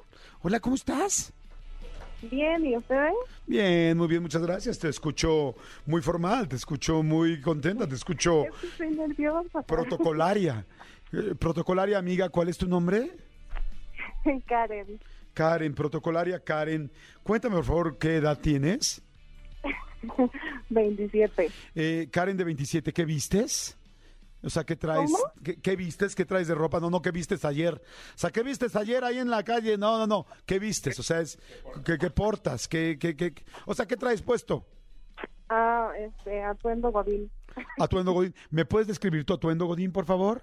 Hola, 0.42 0.60
¿cómo 0.60 0.76
estás? 0.76 1.34
bien, 2.22 2.66
¿y 2.66 2.78
ustedes? 2.78 3.12
Bien, 3.46 3.98
muy 3.98 4.08
bien, 4.08 4.22
muchas 4.22 4.42
gracias. 4.42 4.80
Te 4.80 4.88
escucho 4.88 5.56
muy 5.86 6.02
formal, 6.02 6.48
te 6.48 6.56
escucho 6.56 7.04
muy 7.04 7.42
contenta, 7.42 7.86
te 7.86 7.96
escucho 7.96 8.46
estoy 8.64 8.92
nerviosa. 8.92 9.62
protocolaria. 9.64 10.66
Eh, 11.16 11.36
protocolaria, 11.36 12.00
amiga, 12.00 12.28
¿cuál 12.30 12.50
es 12.50 12.58
tu 12.58 12.68
nombre? 12.68 13.12
Karen, 14.48 15.00
Karen, 15.36 15.76
protocolaria 15.76 16.40
Karen. 16.40 16.92
Cuéntame, 17.22 17.56
por 17.58 17.66
favor, 17.66 17.98
¿qué 18.00 18.16
edad 18.16 18.40
tienes? 18.40 19.00
27. 20.70 21.50
Eh, 21.76 22.08
Karen 22.12 22.38
de 22.38 22.44
27, 22.44 22.94
¿qué 22.94 23.06
vistes? 23.06 23.78
O 24.44 24.50
sea, 24.50 24.66
¿qué 24.66 24.76
traes? 24.76 25.12
¿Qué, 25.42 25.56
qué 25.62 25.76
vistes? 25.76 26.16
¿Qué 26.16 26.26
traes 26.26 26.48
de 26.50 26.56
ropa? 26.56 26.80
No, 26.80 26.90
no, 26.90 27.02
¿qué 27.02 27.12
vistes 27.12 27.46
ayer? 27.46 27.76
O 27.76 28.18
sea, 28.18 28.30
¿qué 28.30 28.44
vistes 28.44 28.76
ayer 28.76 29.04
ahí 29.04 29.18
en 29.18 29.30
la 29.30 29.44
calle? 29.44 29.78
No, 29.78 29.98
no, 29.98 30.06
no. 30.06 30.26
¿Qué 30.46 30.60
vistes? 30.60 31.00
O 31.00 31.04
sea, 31.04 31.22
es 31.22 31.40
¿qué, 31.86 31.98
qué 31.98 32.10
portas? 32.10 32.68
¿Qué, 32.68 32.98
qué, 33.00 33.16
qué? 33.16 33.34
O 33.66 33.74
sea, 33.74 33.86
¿qué 33.86 33.96
traes 33.96 34.22
puesto? 34.22 34.66
Ah, 35.50 35.92
este, 35.98 36.44
atuendo 36.44 36.92
Godín. 36.92 37.32
Atuendo 37.80 38.12
Godín. 38.12 38.36
¿Me 38.50 38.66
puedes 38.66 38.88
describir 38.88 39.24
tu 39.24 39.34
atuendo 39.34 39.66
Godín, 39.66 39.94
por 39.94 40.06
favor? 40.06 40.42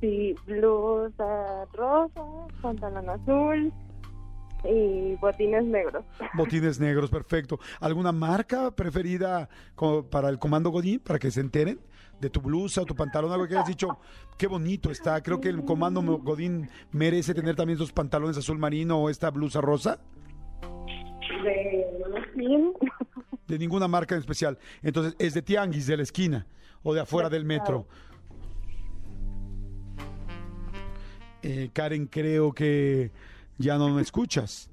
Sí, 0.00 0.34
blusa 0.46 1.64
rosa, 1.72 2.22
pantalón 2.60 3.08
azul 3.08 3.72
y 4.68 5.16
botines 5.16 5.64
negros. 5.64 6.04
Botines 6.34 6.80
negros, 6.80 7.10
perfecto. 7.10 7.58
¿Alguna 7.80 8.12
marca 8.12 8.70
preferida 8.70 9.48
como 9.74 10.04
para 10.04 10.28
el 10.28 10.38
comando 10.38 10.70
Godín, 10.70 11.00
para 11.00 11.18
que 11.18 11.30
se 11.30 11.40
enteren? 11.40 11.80
De 12.20 12.30
tu 12.30 12.40
blusa 12.40 12.82
o 12.82 12.86
tu 12.86 12.94
pantalón, 12.94 13.30
algo 13.30 13.46
que 13.46 13.54
hayas 13.54 13.68
dicho, 13.68 13.98
qué 14.38 14.46
bonito 14.46 14.90
está. 14.90 15.22
Creo 15.22 15.40
que 15.40 15.48
el 15.48 15.64
comando 15.64 16.00
Godín 16.00 16.70
merece 16.90 17.34
tener 17.34 17.56
también 17.56 17.76
esos 17.76 17.92
pantalones 17.92 18.38
azul 18.38 18.58
marino 18.58 18.98
o 18.98 19.10
esta 19.10 19.30
blusa 19.30 19.60
rosa. 19.60 19.98
De. 21.42 21.86
De 23.46 23.58
ninguna 23.58 23.86
marca 23.86 24.14
en 24.14 24.20
especial. 24.20 24.58
Entonces, 24.82 25.14
es 25.18 25.34
de 25.34 25.42
tianguis, 25.42 25.86
de 25.86 25.96
la 25.96 26.02
esquina 26.02 26.46
o 26.82 26.94
de 26.94 27.00
afuera 27.00 27.28
del 27.28 27.44
metro. 27.44 27.86
Eh, 31.42 31.70
Karen, 31.72 32.06
creo 32.06 32.52
que 32.52 33.12
ya 33.58 33.78
no 33.78 33.88
me 33.90 34.02
escuchas. 34.02 34.70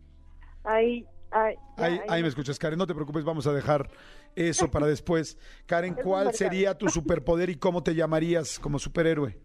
Ahí, 0.64 1.06
ahí, 1.32 1.56
ya, 1.78 1.86
Ahí, 1.86 2.02
ahí 2.08 2.22
me 2.22 2.30
escuchas, 2.30 2.58
Karen. 2.60 2.80
No 2.80 2.88
te 2.88 2.94
preocupes, 2.94 3.24
vamos 3.24 3.48
a 3.48 3.54
dejar 3.54 3.90
eso 4.36 4.70
para 4.70 4.88
después. 4.88 5.38
Karen, 5.66 5.96
¿cuál 5.96 6.34
sería 6.34 6.78
tu 6.78 6.90
superpoder 6.90 7.50
y 7.50 7.56
cómo 7.56 7.84
te 7.84 7.96
llamarías 7.96 8.60
como 8.60 8.80
superhéroe? 8.80 9.38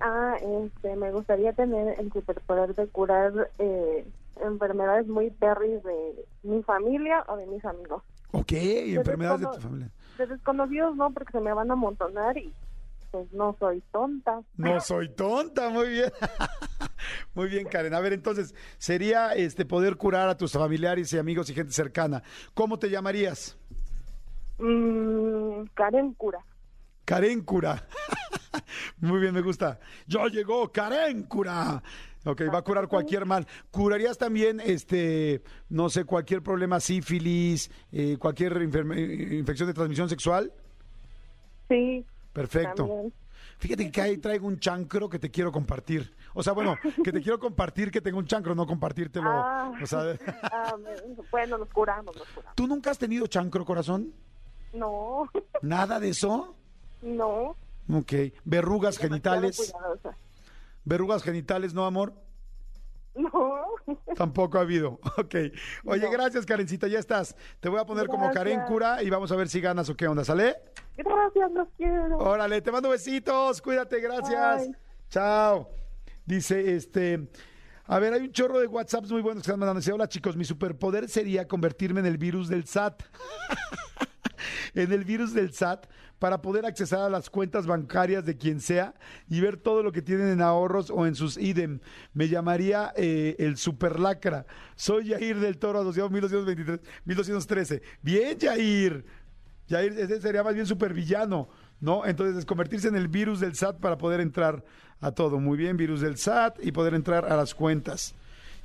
Ah, 0.00 0.36
este, 0.40 0.94
me 0.96 1.10
gustaría 1.10 1.52
tener 1.54 1.98
el 1.98 2.12
superpoder 2.12 2.74
de 2.74 2.86
curar 2.88 3.50
eh, 3.58 4.06
enfermedades 4.42 5.06
muy 5.06 5.30
perris 5.30 5.82
de 5.82 6.26
mi 6.42 6.62
familia 6.62 7.24
o 7.28 7.36
de 7.36 7.46
mis 7.46 7.64
amigos. 7.64 8.02
Ok, 8.32 8.52
enfermedades 8.52 9.40
de 9.40 9.46
tu 9.46 9.60
familia. 9.60 9.90
De 10.18 10.26
desconocidos 10.26 10.96
no, 10.96 11.10
porque 11.12 11.32
se 11.32 11.40
me 11.40 11.52
van 11.52 11.70
a 11.70 11.74
amontonar 11.74 12.36
y 12.36 12.52
pues 13.10 13.32
no 13.32 13.56
soy 13.58 13.82
tonta. 13.92 14.42
No 14.56 14.80
soy 14.80 15.08
tonta, 15.08 15.70
muy 15.70 15.88
bien. 15.88 16.12
Muy 17.34 17.48
bien, 17.48 17.66
Karen. 17.66 17.94
A 17.94 18.00
ver, 18.00 18.12
entonces, 18.12 18.54
sería 18.78 19.34
este 19.34 19.64
poder 19.64 19.96
curar 19.96 20.28
a 20.28 20.36
tus 20.36 20.52
familiares 20.52 21.12
y 21.12 21.18
amigos 21.18 21.50
y 21.50 21.54
gente 21.54 21.72
cercana. 21.72 22.22
¿Cómo 22.54 22.78
te 22.78 22.90
llamarías? 22.90 23.56
Mm, 24.58 25.64
Karen 25.74 26.14
cura. 26.14 26.38
Karen 27.04 27.42
Cura. 27.42 27.86
Muy 29.00 29.20
bien, 29.20 29.32
me 29.32 29.40
gusta. 29.40 29.78
Ya 30.06 30.26
llegó 30.26 30.72
Karen 30.72 31.22
Cura. 31.22 31.82
Ok, 32.24 32.42
va 32.52 32.58
a 32.58 32.62
curar 32.62 32.88
cualquier 32.88 33.24
mal. 33.24 33.46
¿Curarías 33.70 34.18
también, 34.18 34.60
este, 34.60 35.42
no 35.68 35.88
sé, 35.88 36.04
cualquier 36.04 36.42
problema, 36.42 36.80
sífilis, 36.80 37.70
eh, 37.92 38.16
cualquier 38.18 38.56
eh, 38.60 39.36
infección 39.38 39.68
de 39.68 39.74
transmisión 39.74 40.08
sexual? 40.08 40.52
Sí, 41.68 42.04
Perfecto. 42.32 42.86
también. 42.88 43.12
Fíjate 43.58 43.90
que 43.90 44.00
ahí 44.00 44.18
traigo 44.18 44.46
un 44.46 44.58
chancro 44.58 45.08
que 45.08 45.18
te 45.18 45.30
quiero 45.30 45.50
compartir. 45.50 46.14
O 46.34 46.42
sea, 46.42 46.52
bueno, 46.52 46.76
que 47.02 47.10
te 47.12 47.22
quiero 47.22 47.38
compartir 47.40 47.90
que 47.90 48.00
tengo 48.02 48.18
un 48.18 48.26
chancro, 48.26 48.54
no 48.54 48.66
compartírtelo. 48.66 49.30
Ah. 49.30 49.72
O 49.82 49.86
sea, 49.86 50.02
Ah, 50.42 50.74
bueno, 51.30 51.58
nos 51.58 51.68
curamos, 51.72 52.14
nos 52.14 52.28
curamos. 52.28 52.54
¿tú 52.54 52.66
nunca 52.66 52.90
has 52.90 52.98
tenido 52.98 53.26
chancro, 53.26 53.64
corazón? 53.64 54.12
No, 54.72 55.30
¿Nada 55.62 55.98
de 56.00 56.10
eso? 56.10 56.54
no. 57.02 57.56
Ok. 57.88 58.12
Verrugas 58.44 58.98
genitales. 58.98 59.72
Verrugas 60.84 61.22
genitales, 61.22 61.72
¿no, 61.72 61.86
amor? 61.86 62.12
No, 63.14 63.30
Tampoco 64.16 64.58
ha 64.58 64.62
habido. 64.62 65.00
Ok. 65.18 65.34
Oye, 65.84 66.08
gracias, 66.10 66.44
Karencita, 66.44 66.88
ya 66.88 66.98
estás. 66.98 67.34
Te 67.60 67.68
voy 67.68 67.80
a 67.80 67.84
poner 67.84 68.06
como. 68.06 68.30
Karen 68.30 68.62
Cura 68.66 69.02
y 69.02 69.10
vamos 69.10 69.32
a 69.32 69.36
ver 69.36 69.48
si 69.48 69.60
ganas 69.60 69.88
o 69.88 69.96
qué 69.96 70.06
onda, 70.06 70.24
¿sale? 70.24 70.56
Gracias, 70.96 71.52
los 71.52 71.68
quiero. 71.76 72.18
Órale, 72.18 72.60
te 72.60 72.70
mando 72.70 72.90
besitos, 72.90 73.62
cuídate, 73.62 74.00
gracias. 74.00 74.66
Bye. 74.66 74.76
Chao. 75.08 75.70
Dice, 76.24 76.74
este, 76.74 77.28
a 77.84 77.98
ver, 77.98 78.12
hay 78.12 78.22
un 78.22 78.32
chorro 78.32 78.58
de 78.58 78.66
WhatsApps 78.66 79.12
muy 79.12 79.22
buenos 79.22 79.42
que 79.42 79.48
están 79.48 79.60
mandando. 79.60 79.80
Dice, 79.80 79.92
hola 79.92 80.08
chicos, 80.08 80.36
mi 80.36 80.44
superpoder 80.44 81.08
sería 81.08 81.46
convertirme 81.46 82.00
en 82.00 82.06
el 82.06 82.18
virus 82.18 82.48
del 82.48 82.66
SAT. 82.66 83.02
en 84.74 84.92
el 84.92 85.04
virus 85.04 85.34
del 85.34 85.52
SAT 85.52 85.86
para 86.18 86.40
poder 86.40 86.64
accesar 86.64 87.00
a 87.00 87.10
las 87.10 87.28
cuentas 87.28 87.66
bancarias 87.66 88.24
de 88.24 88.36
quien 88.36 88.60
sea 88.60 88.94
y 89.28 89.40
ver 89.40 89.56
todo 89.56 89.82
lo 89.82 89.92
que 89.92 90.02
tienen 90.02 90.28
en 90.28 90.40
ahorros 90.40 90.90
o 90.90 91.06
en 91.06 91.14
sus 91.14 91.36
idem. 91.36 91.80
Me 92.14 92.28
llamaría 92.28 92.92
eh, 92.96 93.36
el 93.38 93.56
superlacra. 93.56 94.46
Soy 94.76 95.08
Yair 95.08 95.38
del 95.40 95.58
Toro, 95.58 95.80
asociado 95.80 96.08
1223, 96.08 96.80
1213. 97.04 97.82
Bien, 98.02 98.38
Yair. 98.38 99.04
Yair, 99.68 99.92
ese 99.98 100.20
sería 100.20 100.42
más 100.42 100.54
bien 100.54 100.66
supervillano, 100.66 101.48
¿no? 101.80 102.06
Entonces, 102.06 102.36
es 102.36 102.44
convertirse 102.46 102.88
en 102.88 102.94
el 102.94 103.08
virus 103.08 103.40
del 103.40 103.54
SAT 103.54 103.80
para 103.80 103.98
poder 103.98 104.20
entrar 104.20 104.64
a 105.00 105.10
todo. 105.10 105.38
Muy 105.38 105.58
bien, 105.58 105.76
virus 105.76 106.00
del 106.00 106.16
SAT 106.16 106.64
y 106.64 106.72
poder 106.72 106.94
entrar 106.94 107.30
a 107.30 107.36
las 107.36 107.54
cuentas. 107.54 108.14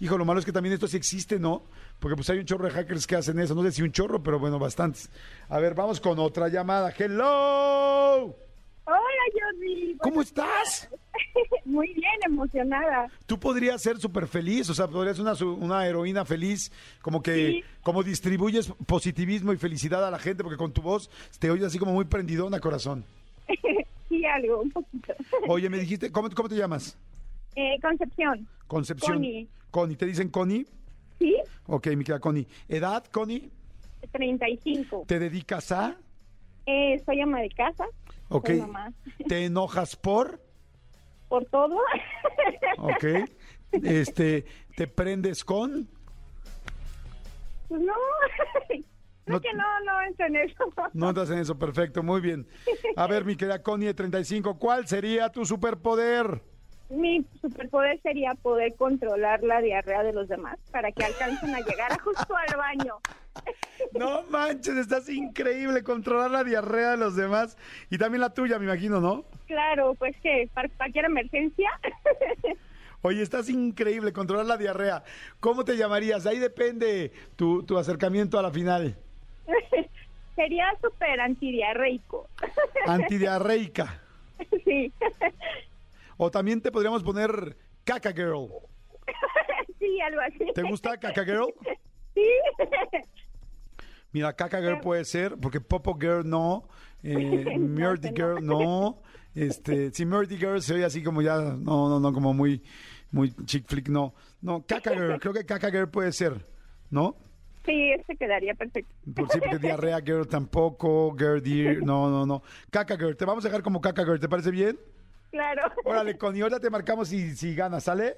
Hijo, 0.01 0.17
lo 0.17 0.25
malo 0.25 0.39
es 0.39 0.45
que 0.47 0.51
también 0.51 0.73
esto 0.73 0.87
sí 0.87 0.97
existe, 0.97 1.39
¿no? 1.39 1.61
Porque 1.99 2.15
pues 2.15 2.27
hay 2.31 2.39
un 2.39 2.45
chorro 2.45 2.65
de 2.65 2.71
hackers 2.71 3.05
que 3.05 3.15
hacen 3.15 3.37
eso. 3.39 3.53
No 3.53 3.61
sé 3.61 3.71
si 3.71 3.83
un 3.83 3.91
chorro, 3.91 4.21
pero 4.23 4.39
bueno, 4.39 4.57
bastantes. 4.57 5.09
A 5.47 5.59
ver, 5.59 5.75
vamos 5.75 6.01
con 6.01 6.17
otra 6.17 6.49
llamada. 6.49 6.91
¡Hello! 6.97 8.35
Hola, 8.83 9.23
Jordi. 9.31 9.95
¿Cómo 9.99 10.23
estás? 10.23 10.89
Muy 11.65 11.93
bien, 11.93 12.19
emocionada. 12.25 13.09
Tú 13.27 13.39
podrías 13.39 13.79
ser 13.79 13.99
súper 13.99 14.27
feliz, 14.27 14.67
o 14.71 14.73
sea, 14.73 14.87
podrías 14.87 15.17
ser 15.17 15.25
una, 15.25 15.63
una 15.63 15.85
heroína 15.87 16.25
feliz, 16.25 16.71
como 17.03 17.21
que, 17.21 17.35
Sí. 17.35 17.63
como 17.83 18.01
distribuyes 18.01 18.73
positivismo 18.87 19.53
y 19.53 19.57
felicidad 19.57 20.03
a 20.05 20.09
la 20.09 20.17
gente, 20.17 20.41
porque 20.43 20.57
con 20.57 20.73
tu 20.73 20.81
voz 20.81 21.11
te 21.37 21.51
oyes 21.51 21.65
así 21.67 21.77
como 21.77 21.93
muy 21.93 22.05
prendidona, 22.05 22.59
corazón. 22.59 23.05
Sí, 24.09 24.25
algo, 24.25 24.59
un 24.59 24.69
poquito. 24.71 25.13
Oye, 25.47 25.69
me 25.69 25.77
dijiste, 25.77 26.11
¿cómo, 26.11 26.29
cómo 26.31 26.49
te 26.49 26.55
llamas? 26.55 26.97
Eh, 27.55 27.77
Concepción. 27.81 28.47
Concepción. 28.67 29.13
Connie. 29.17 29.47
Connie, 29.71 29.95
¿te 29.97 30.05
dicen 30.05 30.29
Connie? 30.29 30.65
Sí, 31.19 31.35
Ok, 31.67 31.87
mi 31.89 32.03
querida 32.03 32.19
Connie. 32.19 32.47
¿Edad, 32.67 33.05
Connie? 33.05 33.49
35. 34.11 35.03
¿Te 35.07 35.19
dedicas 35.19 35.71
a? 35.71 35.95
Eh, 36.65 37.01
soy 37.05 37.21
ama 37.21 37.39
de 37.41 37.49
casa. 37.49 37.85
Ok. 38.29 38.47
Soy 38.47 38.61
mamá. 38.61 38.91
¿Te 39.27 39.45
enojas 39.45 39.95
por? 39.95 40.41
Por 41.29 41.45
todo. 41.45 41.77
Ok. 42.77 43.03
Este, 43.71 44.45
¿te 44.75 44.87
prendes 44.87 45.43
con? 45.45 45.87
Pues 47.67 47.81
no. 47.81 47.93
No- 49.27 49.35
Es 49.37 49.43
que 49.43 49.53
no, 49.53 49.63
no 49.85 50.01
entro 50.01 50.25
en 50.25 50.35
eso. 50.35 50.63
No 50.93 51.09
entras 51.09 51.29
en 51.29 51.37
eso, 51.37 51.57
perfecto, 51.57 52.01
muy 52.01 52.19
bien. 52.21 52.47
A 52.95 53.05
ver, 53.05 53.23
mi 53.23 53.35
querida 53.35 53.61
Connie 53.61 53.85
de 53.87 53.93
35, 53.93 54.57
¿cuál 54.57 54.87
sería 54.87 55.29
tu 55.29 55.45
superpoder? 55.45 56.41
Mi 56.91 57.25
superpoder 57.39 58.01
sería 58.01 58.33
poder 58.35 58.75
controlar 58.75 59.41
la 59.43 59.61
diarrea 59.61 60.03
de 60.03 60.11
los 60.11 60.27
demás 60.27 60.59
para 60.71 60.91
que 60.91 61.05
alcancen 61.05 61.55
a 61.55 61.61
llegar 61.61 61.97
justo 61.99 62.35
al 62.35 62.57
baño. 62.57 62.95
No 63.93 64.23
manches, 64.29 64.75
estás 64.75 65.09
increíble 65.09 65.83
controlar 65.83 66.29
la 66.31 66.43
diarrea 66.43 66.91
de 66.91 66.97
los 66.97 67.15
demás 67.15 67.57
y 67.89 67.97
también 67.97 68.21
la 68.21 68.33
tuya, 68.33 68.59
me 68.59 68.65
imagino, 68.65 68.99
¿no? 68.99 69.25
Claro, 69.47 69.95
pues 69.95 70.15
que 70.21 70.49
para 70.53 70.69
cualquier 70.69 71.05
emergencia. 71.05 71.69
Oye, 73.01 73.21
estás 73.21 73.49
increíble 73.49 74.13
controlar 74.13 74.45
la 74.45 74.57
diarrea. 74.57 75.03
¿Cómo 75.39 75.65
te 75.65 75.75
llamarías? 75.75 76.25
Ahí 76.25 76.39
depende 76.39 77.11
tu, 77.35 77.63
tu 77.63 77.77
acercamiento 77.77 78.37
a 78.37 78.43
la 78.43 78.51
final. 78.51 78.95
sería 80.35 80.65
súper 80.81 81.19
antidiarreico. 81.19 82.27
Antidiarreica. 82.85 84.01
sí. 84.65 84.91
O 86.23 86.29
también 86.29 86.61
te 86.61 86.71
podríamos 86.71 87.01
poner 87.01 87.57
Caca 87.83 88.11
Girl. 88.11 88.47
sí, 89.79 89.99
algo 90.01 90.21
así. 90.21 90.53
¿Te 90.53 90.61
gusta 90.61 90.95
Caca 90.97 91.25
Girl? 91.25 91.47
Sí. 92.13 92.21
Mira, 94.11 94.33
Caca 94.33 94.59
Girl 94.59 94.81
puede 94.81 95.05
ser, 95.05 95.37
porque 95.37 95.61
Popo 95.61 95.97
Girl 95.97 96.29
no, 96.29 96.67
eh, 97.03 97.57
Murdy 97.57 98.09
Girl 98.09 98.45
no. 98.45 99.01
Este, 99.33 99.91
si 99.91 100.05
Murdy 100.05 100.35
Girl 100.35 100.61
se 100.61 100.73
oye 100.73 100.83
así 100.83 101.01
como 101.01 101.21
ya, 101.21 101.37
no, 101.37 101.87
no, 101.87 102.01
no, 102.01 102.11
como 102.11 102.33
muy, 102.33 102.61
muy 103.11 103.33
chick 103.45 103.65
flick, 103.65 103.87
no. 103.87 104.13
No, 104.41 104.63
Caca 104.67 104.91
Girl, 104.91 105.17
creo 105.19 105.33
que 105.33 105.45
Caca 105.45 105.71
Girl 105.71 105.89
puede 105.89 106.11
ser, 106.11 106.45
¿no? 106.89 107.15
Sí, 107.65 107.93
ese 107.93 108.17
quedaría 108.17 108.53
perfecto. 108.53 108.93
Por 109.15 109.31
sí, 109.31 109.39
porque 109.39 109.57
Diarrea 109.57 110.01
Girl 110.01 110.27
tampoco, 110.27 111.15
Girl 111.17 111.41
Dear, 111.41 111.77
no, 111.77 112.09
no, 112.09 112.25
no. 112.25 112.43
Caca 112.69 112.97
Girl, 112.97 113.15
te 113.15 113.23
vamos 113.25 113.45
a 113.45 113.47
dejar 113.47 113.63
como 113.63 113.79
Caca 113.79 114.03
Girl, 114.03 114.19
¿te 114.19 114.27
parece 114.27 114.51
bien? 114.51 114.77
Claro. 115.31 115.71
Órale, 115.85 116.17
Connie, 116.17 116.41
ahora 116.41 116.59
te 116.59 116.69
marcamos 116.69 117.07
si, 117.07 117.35
si 117.35 117.55
ganas, 117.55 117.85
¿sale? 117.85 118.17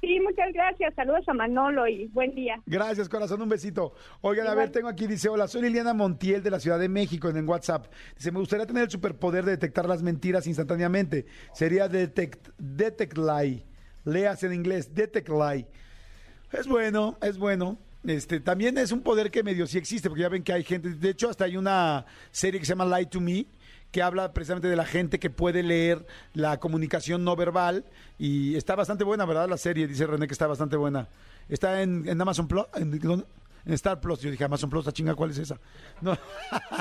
Sí, 0.00 0.20
muchas 0.20 0.52
gracias. 0.52 0.94
Saludos 0.94 1.28
a 1.28 1.34
Manolo 1.34 1.86
y 1.88 2.06
buen 2.08 2.34
día. 2.34 2.60
Gracias, 2.66 3.08
corazón, 3.08 3.42
un 3.42 3.48
besito. 3.48 3.94
Oigan, 4.20 4.46
a 4.46 4.54
ver, 4.54 4.70
tengo 4.70 4.88
aquí, 4.88 5.06
dice, 5.06 5.28
hola, 5.28 5.48
soy 5.48 5.62
Liliana 5.62 5.92
Montiel 5.92 6.42
de 6.42 6.50
la 6.50 6.60
Ciudad 6.60 6.78
de 6.78 6.88
México 6.88 7.28
en 7.28 7.36
el 7.36 7.44
WhatsApp. 7.44 7.86
Dice, 8.16 8.30
me 8.30 8.38
gustaría 8.38 8.66
tener 8.66 8.84
el 8.84 8.90
superpoder 8.90 9.44
de 9.44 9.52
detectar 9.52 9.88
las 9.88 10.02
mentiras 10.02 10.46
instantáneamente. 10.46 11.26
Sería 11.52 11.88
detect, 11.88 12.48
detect 12.58 13.18
lie. 13.18 13.66
Leas 14.04 14.42
en 14.44 14.52
inglés, 14.52 14.94
detect 14.94 15.28
lie. 15.28 15.66
Es 16.52 16.68
bueno, 16.68 17.18
es 17.20 17.36
bueno. 17.36 17.78
Este, 18.04 18.38
también 18.38 18.78
es 18.78 18.92
un 18.92 19.02
poder 19.02 19.30
que 19.30 19.42
medio 19.42 19.66
sí 19.66 19.76
existe, 19.76 20.08
porque 20.08 20.22
ya 20.22 20.28
ven 20.28 20.44
que 20.44 20.52
hay 20.52 20.62
gente, 20.62 20.90
de 20.90 21.10
hecho 21.10 21.28
hasta 21.28 21.44
hay 21.44 21.56
una 21.56 22.06
serie 22.30 22.60
que 22.60 22.64
se 22.64 22.74
llama 22.74 22.96
Lie 22.96 23.06
to 23.06 23.20
Me, 23.20 23.46
que 23.90 24.02
habla 24.02 24.32
precisamente 24.32 24.68
de 24.68 24.76
la 24.76 24.84
gente 24.84 25.18
que 25.18 25.30
puede 25.30 25.62
leer 25.62 26.06
la 26.34 26.60
comunicación 26.60 27.24
no 27.24 27.36
verbal 27.36 27.84
y 28.18 28.56
está 28.56 28.74
bastante 28.74 29.04
buena, 29.04 29.24
¿verdad? 29.24 29.48
La 29.48 29.56
serie, 29.56 29.86
dice 29.86 30.06
René 30.06 30.26
que 30.26 30.32
está 30.32 30.46
bastante 30.46 30.76
buena. 30.76 31.08
Está 31.48 31.82
en, 31.82 32.20
Amazon 32.20 32.46
Plus, 32.46 32.64
en, 32.74 33.24
Star 33.74 34.00
Plus, 34.00 34.20
yo 34.20 34.30
dije 34.30 34.44
Amazon 34.44 34.68
Plus, 34.68 34.84
la 34.84 34.92
chinga, 34.92 35.14
¿cuál 35.14 35.30
es 35.30 35.38
esa? 35.38 35.58
No. 36.02 36.16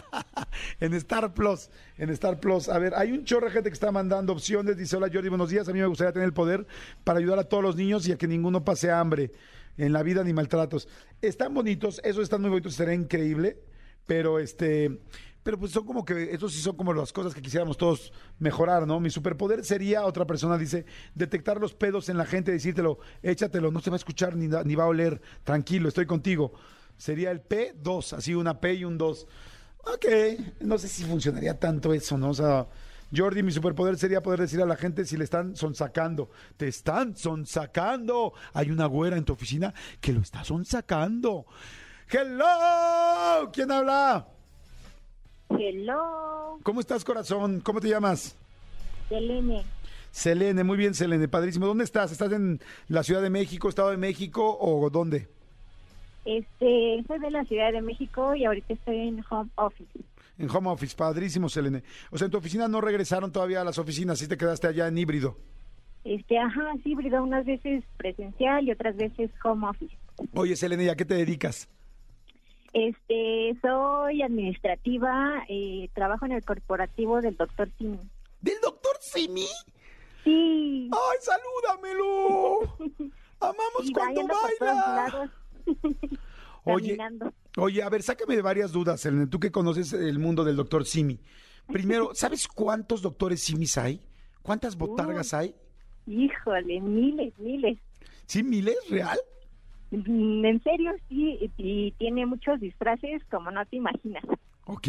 en 0.79 0.93
Star 0.95 1.33
Plus, 1.33 1.69
en 1.97 2.09
Star 2.09 2.39
Plus. 2.39 2.67
A 2.67 2.77
ver, 2.77 2.93
hay 2.95 3.11
un 3.11 3.23
chorro 3.23 3.47
de 3.47 3.53
gente 3.53 3.69
que 3.69 3.73
está 3.73 3.91
mandando 3.91 4.33
opciones. 4.33 4.75
Dice, 4.75 4.97
hola 4.97 5.09
Jordi, 5.11 5.29
buenos 5.29 5.49
días. 5.49 5.67
A 5.69 5.73
mí 5.73 5.79
me 5.79 5.87
gustaría 5.87 6.11
tener 6.11 6.25
el 6.25 6.33
poder 6.33 6.67
para 7.03 7.19
ayudar 7.19 7.39
a 7.39 7.45
todos 7.45 7.63
los 7.63 7.75
niños 7.77 8.07
y 8.07 8.11
a 8.11 8.17
que 8.17 8.27
ninguno 8.27 8.65
pase 8.65 8.91
hambre 8.91 9.31
en 9.77 9.93
la 9.93 10.03
vida 10.03 10.23
ni 10.23 10.33
maltratos. 10.33 10.89
Están 11.21 11.53
bonitos, 11.53 12.01
esos 12.03 12.23
están 12.23 12.41
muy 12.41 12.49
bonitos, 12.49 12.75
sería 12.75 12.93
increíble, 12.93 13.57
pero 14.05 14.39
este... 14.39 14.99
Pero 15.47 15.57
pues 15.57 15.71
son 15.71 15.85
como 15.85 16.03
que, 16.03 16.33
esos 16.33 16.51
sí 16.51 16.59
son 16.59 16.75
como 16.75 16.91
las 16.91 17.13
cosas 17.13 17.33
que 17.33 17.41
quisiéramos 17.41 17.77
todos 17.77 18.11
mejorar, 18.37 18.85
¿no? 18.85 18.99
Mi 18.99 19.09
superpoder 19.09 19.63
sería, 19.63 20.03
otra 20.03 20.27
persona 20.27 20.57
dice, 20.57 20.85
detectar 21.15 21.61
los 21.61 21.73
pedos 21.73 22.09
en 22.09 22.17
la 22.17 22.25
gente, 22.25 22.51
decírtelo, 22.51 22.99
échatelo, 23.23 23.71
no 23.71 23.79
se 23.79 23.89
va 23.89 23.95
a 23.95 23.97
escuchar 23.99 24.35
ni, 24.35 24.49
ni 24.49 24.75
va 24.75 24.83
a 24.83 24.87
oler, 24.87 25.21
tranquilo, 25.45 25.87
estoy 25.87 26.05
contigo. 26.05 26.51
Sería 26.97 27.31
el 27.31 27.41
P2, 27.41 28.17
así 28.17 28.35
una 28.35 28.59
P 28.59 28.73
y 28.73 28.83
un 28.83 28.97
2. 28.97 29.27
Ok, 29.85 30.05
no 30.59 30.77
sé 30.77 30.89
si 30.89 31.05
funcionaría 31.05 31.57
tanto 31.57 31.93
eso, 31.93 32.17
¿no? 32.17 32.31
O 32.31 32.33
sea, 32.33 32.67
Jordi, 33.15 33.41
mi 33.41 33.53
superpoder 33.53 33.97
sería 33.97 34.21
poder 34.21 34.41
decir 34.41 34.61
a 34.61 34.65
la 34.65 34.75
gente 34.75 35.05
si 35.05 35.15
le 35.15 35.23
están 35.23 35.55
sonsacando. 35.55 36.29
Te 36.57 36.67
están 36.67 37.15
sonsacando. 37.15 38.33
Hay 38.51 38.69
una 38.69 38.85
güera 38.85 39.15
en 39.15 39.23
tu 39.23 39.31
oficina 39.31 39.73
que 40.01 40.11
lo 40.11 40.19
está 40.19 40.43
sonsacando. 40.43 41.45
¡Hello! 42.09 43.49
¿Quién 43.53 43.71
habla? 43.71 44.27
Hello, 45.49 46.59
¿Cómo 46.63 46.81
estás, 46.81 47.05
corazón? 47.05 47.61
¿Cómo 47.61 47.79
te 47.79 47.87
llamas? 47.87 48.35
Selene. 49.09 49.63
Selene, 50.11 50.63
muy 50.63 50.77
bien, 50.77 50.93
Selene, 50.93 51.27
padrísimo. 51.27 51.65
¿Dónde 51.65 51.83
estás? 51.83 52.11
¿Estás 52.11 52.31
en 52.33 52.59
la 52.89 53.03
Ciudad 53.03 53.21
de 53.21 53.29
México, 53.29 53.69
Estado 53.69 53.91
de 53.91 53.97
México 53.97 54.57
o 54.59 54.89
dónde? 54.89 55.27
Este, 56.25 57.03
soy 57.07 57.19
de 57.19 57.31
la 57.31 57.45
Ciudad 57.45 57.71
de 57.71 57.81
México 57.81 58.35
y 58.35 58.43
ahorita 58.43 58.73
estoy 58.73 58.97
en 59.07 59.23
home 59.29 59.49
office. 59.55 59.99
En 60.37 60.49
home 60.49 60.69
office, 60.69 60.95
padrísimo, 60.95 61.47
Selene. 61.47 61.83
O 62.11 62.17
sea, 62.17 62.25
en 62.25 62.31
tu 62.31 62.37
oficina 62.37 62.67
no 62.67 62.81
regresaron 62.81 63.31
todavía 63.31 63.61
a 63.61 63.63
las 63.63 63.77
oficinas, 63.77 64.19
sí 64.19 64.27
te 64.27 64.37
quedaste 64.37 64.67
allá 64.67 64.87
en 64.87 64.97
híbrido. 64.97 65.37
Este, 66.03 66.37
ajá, 66.37 66.73
sí, 66.83 66.91
híbrido, 66.91 67.23
unas 67.23 67.45
veces 67.45 67.83
presencial 67.95 68.65
y 68.65 68.71
otras 68.71 68.97
veces 68.97 69.31
home 69.43 69.67
office. 69.67 69.95
Oye, 70.33 70.55
Selene, 70.55 70.85
¿y 70.85 70.89
a 70.89 70.95
qué 70.95 71.05
te 71.05 71.15
dedicas? 71.15 71.69
Este, 72.73 73.57
soy 73.61 74.21
administrativa, 74.21 75.43
eh, 75.49 75.89
trabajo 75.93 76.25
en 76.25 76.33
el 76.33 76.43
corporativo 76.43 77.21
del 77.21 77.35
doctor 77.37 77.69
Simi. 77.77 77.99
¿Del 78.41 78.55
doctor 78.61 78.97
Simi? 78.99 79.47
Sí, 80.23 80.89
¡Ay, 80.91 81.17
salúdamelo! 81.21 82.59
¡Amamos 83.39 83.83
y 83.83 83.91
cuando 83.93 84.21
baila! 84.27 85.31
Oye, 86.69 86.97
caminando. 86.97 87.33
oye, 87.55 87.81
a 87.81 87.87
ver, 87.89 88.03
sácame 88.03 88.35
de 88.35 88.41
varias 88.41 88.73
dudas, 88.73 88.99
Selene, 88.99 89.27
tú 89.27 89.39
que 89.39 89.51
conoces 89.53 89.93
el 89.93 90.19
mundo 90.19 90.43
del 90.43 90.57
doctor 90.57 90.85
Simi. 90.85 91.17
Primero, 91.67 92.11
¿sabes 92.13 92.45
cuántos 92.47 93.01
doctores 93.01 93.41
Simis 93.41 93.77
hay? 93.77 94.01
¿Cuántas 94.41 94.77
botargas 94.77 95.33
hay? 95.33 95.55
Híjole, 96.05 96.81
miles, 96.81 97.33
miles. 97.39 97.77
¿Sí, 98.25 98.43
miles? 98.43 98.77
¿Real? 98.89 99.17
Mm, 99.91 100.45
en 100.45 100.63
serio, 100.63 100.91
sí, 101.09 101.51
y, 101.57 101.91
tiene 101.93 102.25
muchos 102.25 102.59
disfraces 102.59 103.23
como 103.31 103.51
no 103.51 103.65
te 103.65 103.77
imaginas. 103.77 104.23
Ok. 104.65 104.87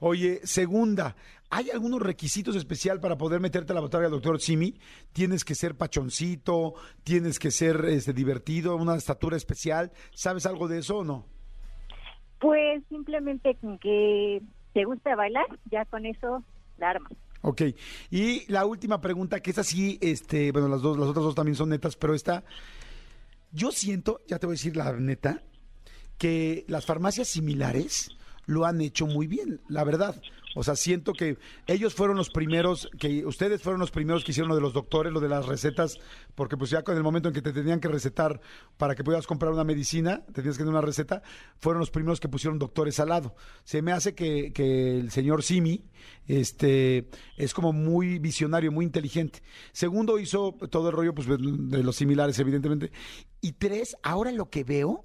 Oye, 0.00 0.40
segunda, 0.42 1.14
¿hay 1.50 1.70
algunos 1.70 2.02
requisitos 2.02 2.56
especial 2.56 3.00
para 3.00 3.16
poder 3.16 3.40
meterte 3.40 3.72
a 3.72 3.74
la 3.74 3.80
botarga 3.80 4.06
del 4.06 4.14
doctor 4.14 4.40
Simi? 4.40 4.74
¿Tienes 5.12 5.44
que 5.44 5.54
ser 5.54 5.76
pachoncito? 5.76 6.74
¿Tienes 7.04 7.38
que 7.38 7.50
ser 7.50 7.84
este, 7.86 8.12
divertido? 8.12 8.76
¿Una 8.76 8.96
estatura 8.96 9.36
especial? 9.36 9.92
¿Sabes 10.14 10.46
algo 10.46 10.66
de 10.66 10.78
eso 10.78 10.98
o 10.98 11.04
no? 11.04 11.26
Pues 12.40 12.82
simplemente 12.88 13.54
con 13.60 13.78
que 13.78 14.42
te 14.72 14.84
gusta 14.84 15.14
bailar, 15.14 15.46
ya 15.70 15.84
con 15.84 16.06
eso 16.06 16.42
la 16.78 16.90
armas. 16.90 17.12
Ok. 17.42 17.62
Y 18.10 18.50
la 18.50 18.64
última 18.64 19.00
pregunta, 19.00 19.40
que 19.40 19.50
es 19.50 19.58
así, 19.58 19.98
este, 20.00 20.52
bueno, 20.52 20.68
las 20.68 20.80
dos, 20.80 20.96
las 20.98 21.08
otras 21.08 21.24
dos 21.24 21.34
también 21.34 21.56
son 21.56 21.68
netas, 21.68 21.96
pero 21.96 22.14
esta, 22.14 22.44
yo 23.52 23.70
siento, 23.70 24.20
ya 24.26 24.38
te 24.38 24.46
voy 24.46 24.54
a 24.54 24.58
decir 24.58 24.76
la 24.76 24.92
neta, 24.92 25.42
que 26.18 26.64
las 26.68 26.86
farmacias 26.86 27.28
similares 27.28 28.10
lo 28.46 28.64
han 28.64 28.80
hecho 28.80 29.06
muy 29.06 29.26
bien, 29.26 29.60
la 29.68 29.84
verdad. 29.84 30.20
O 30.54 30.62
sea, 30.62 30.76
siento 30.76 31.12
que 31.12 31.38
ellos 31.66 31.94
fueron 31.94 32.16
los 32.16 32.30
primeros, 32.30 32.88
que 32.98 33.24
ustedes 33.26 33.62
fueron 33.62 33.80
los 33.80 33.90
primeros 33.90 34.24
que 34.24 34.32
hicieron 34.32 34.48
lo 34.48 34.54
de 34.54 34.60
los 34.60 34.72
doctores, 34.72 35.12
lo 35.12 35.20
de 35.20 35.28
las 35.28 35.46
recetas, 35.46 35.98
porque 36.34 36.56
pues 36.56 36.70
ya 36.70 36.82
con 36.82 36.96
el 36.96 37.02
momento 37.02 37.28
en 37.28 37.34
que 37.34 37.42
te 37.42 37.52
tenían 37.52 37.80
que 37.80 37.88
recetar 37.88 38.40
para 38.76 38.94
que 38.94 39.04
pudieras 39.04 39.26
comprar 39.26 39.52
una 39.52 39.64
medicina, 39.64 40.24
tenías 40.32 40.56
que 40.56 40.64
tener 40.64 40.72
una 40.72 40.80
receta, 40.80 41.22
fueron 41.58 41.80
los 41.80 41.90
primeros 41.90 42.20
que 42.20 42.28
pusieron 42.28 42.58
doctores 42.58 43.00
al 43.00 43.08
lado. 43.08 43.34
Se 43.64 43.82
me 43.82 43.92
hace 43.92 44.14
que, 44.14 44.52
que 44.52 44.98
el 44.98 45.10
señor 45.10 45.42
Simi 45.42 45.84
este, 46.26 47.08
es 47.36 47.54
como 47.54 47.72
muy 47.72 48.18
visionario, 48.18 48.72
muy 48.72 48.84
inteligente. 48.84 49.42
Segundo, 49.72 50.18
hizo 50.18 50.54
todo 50.70 50.88
el 50.88 50.94
rollo 50.94 51.14
pues, 51.14 51.28
de 51.28 51.82
los 51.82 51.96
similares, 51.96 52.38
evidentemente. 52.38 52.92
Y 53.40 53.52
tres, 53.52 53.96
ahora 54.02 54.32
lo 54.32 54.50
que 54.50 54.64
veo 54.64 55.04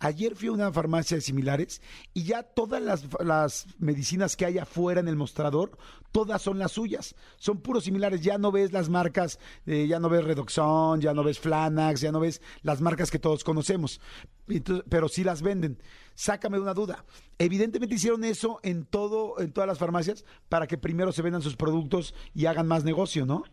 Ayer 0.00 0.34
fui 0.34 0.48
a 0.48 0.52
una 0.52 0.72
farmacia 0.72 1.16
de 1.16 1.20
similares 1.20 1.80
y 2.12 2.24
ya 2.24 2.42
todas 2.42 2.82
las, 2.82 3.06
las, 3.20 3.66
medicinas 3.78 4.36
que 4.36 4.44
hay 4.44 4.58
afuera 4.58 5.00
en 5.00 5.08
el 5.08 5.16
mostrador, 5.16 5.78
todas 6.12 6.42
son 6.42 6.58
las 6.58 6.72
suyas. 6.72 7.14
Son 7.38 7.60
puros 7.60 7.84
similares. 7.84 8.20
Ya 8.20 8.36
no 8.36 8.52
ves 8.52 8.72
las 8.72 8.88
marcas, 8.88 9.38
eh, 9.66 9.86
ya 9.86 10.00
no 10.00 10.08
ves 10.08 10.24
Redoxon, 10.24 11.00
ya 11.00 11.14
no 11.14 11.22
ves 11.22 11.38
Flanax, 11.38 12.00
ya 12.00 12.12
no 12.12 12.20
ves 12.20 12.42
las 12.62 12.80
marcas 12.80 13.10
que 13.10 13.18
todos 13.18 13.44
conocemos. 13.44 14.00
Entonces, 14.48 14.84
pero 14.88 15.08
sí 15.08 15.24
las 15.24 15.42
venden. 15.42 15.78
Sácame 16.14 16.58
una 16.58 16.74
duda. 16.74 17.04
Evidentemente 17.38 17.94
hicieron 17.94 18.24
eso 18.24 18.60
en 18.62 18.84
todo, 18.84 19.40
en 19.40 19.52
todas 19.52 19.66
las 19.66 19.78
farmacias 19.78 20.24
para 20.48 20.66
que 20.66 20.76
primero 20.76 21.12
se 21.12 21.22
vendan 21.22 21.42
sus 21.42 21.56
productos 21.56 22.14
y 22.34 22.46
hagan 22.46 22.66
más 22.66 22.84
negocio, 22.84 23.26
¿no? 23.26 23.44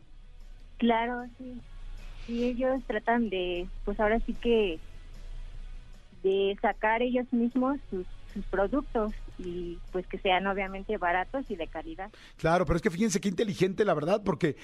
Claro, 0.77 1.25
sí. 1.37 1.53
Y 2.27 2.43
ellos 2.43 2.81
tratan 2.87 3.29
de, 3.29 3.67
pues 3.85 3.99
ahora 3.99 4.19
sí 4.25 4.33
que 4.33 4.79
de 6.23 6.57
sacar 6.61 7.01
ellos 7.01 7.31
mismos 7.31 7.79
sus, 7.89 8.05
productos 8.49 9.11
y 9.37 9.77
pues 9.91 10.07
que 10.07 10.17
sean 10.17 10.47
obviamente 10.47 10.97
baratos 10.97 11.43
y 11.49 11.57
de 11.57 11.67
calidad. 11.67 12.09
Claro, 12.37 12.65
pero 12.65 12.77
es 12.77 12.81
que 12.81 12.89
fíjense 12.89 13.19
qué 13.19 13.27
inteligente 13.27 13.83
la 13.83 13.93
verdad, 13.93 14.21
porque 14.23 14.55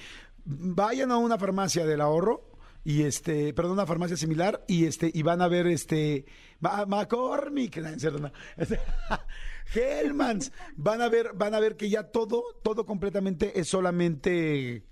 vayan 0.46 1.10
a 1.10 1.18
una 1.18 1.36
farmacia 1.36 1.84
del 1.84 2.00
ahorro 2.00 2.48
y 2.82 3.02
este, 3.02 3.52
perdón, 3.52 3.72
una 3.72 3.84
farmacia 3.84 4.16
similar 4.16 4.64
y 4.66 4.86
este 4.86 5.10
y 5.12 5.22
van 5.22 5.42
a 5.42 5.48
ver 5.48 5.66
este 5.66 6.24
McCormick, 6.60 7.76
no, 8.20 8.32
Hellmans, 9.74 10.50
van 10.76 11.02
a 11.02 11.10
ver 11.10 11.32
van 11.34 11.54
a 11.54 11.60
ver 11.60 11.76
que 11.76 11.90
ya 11.90 12.04
todo 12.04 12.42
todo 12.62 12.86
completamente 12.86 13.60
es 13.60 13.68
solamente 13.68 14.84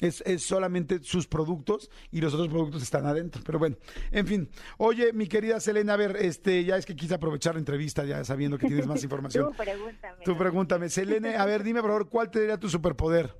es, 0.00 0.22
es, 0.26 0.42
solamente 0.42 1.02
sus 1.02 1.26
productos 1.26 1.90
y 2.10 2.20
los 2.20 2.34
otros 2.34 2.48
productos 2.48 2.82
están 2.82 3.06
adentro. 3.06 3.42
Pero 3.44 3.58
bueno, 3.58 3.76
en 4.10 4.26
fin. 4.26 4.48
Oye, 4.78 5.12
mi 5.12 5.26
querida 5.26 5.60
Selena, 5.60 5.94
a 5.94 5.96
ver, 5.96 6.16
este, 6.16 6.64
ya 6.64 6.76
es 6.76 6.86
que 6.86 6.96
quise 6.96 7.14
aprovechar 7.14 7.54
la 7.54 7.60
entrevista, 7.60 8.04
ya 8.04 8.24
sabiendo 8.24 8.58
que 8.58 8.66
tienes 8.66 8.86
más 8.86 9.02
información. 9.04 9.50
Tú 9.50 9.56
pregúntame. 9.56 10.24
Tú 10.24 10.36
pregúntame. 10.36 10.88
Selena, 10.88 11.40
a 11.40 11.46
ver, 11.46 11.62
dime 11.62 11.80
por 11.80 11.90
favor, 11.90 12.08
¿cuál 12.08 12.30
te 12.30 12.40
diría 12.40 12.58
tu 12.58 12.68
superpoder? 12.68 13.34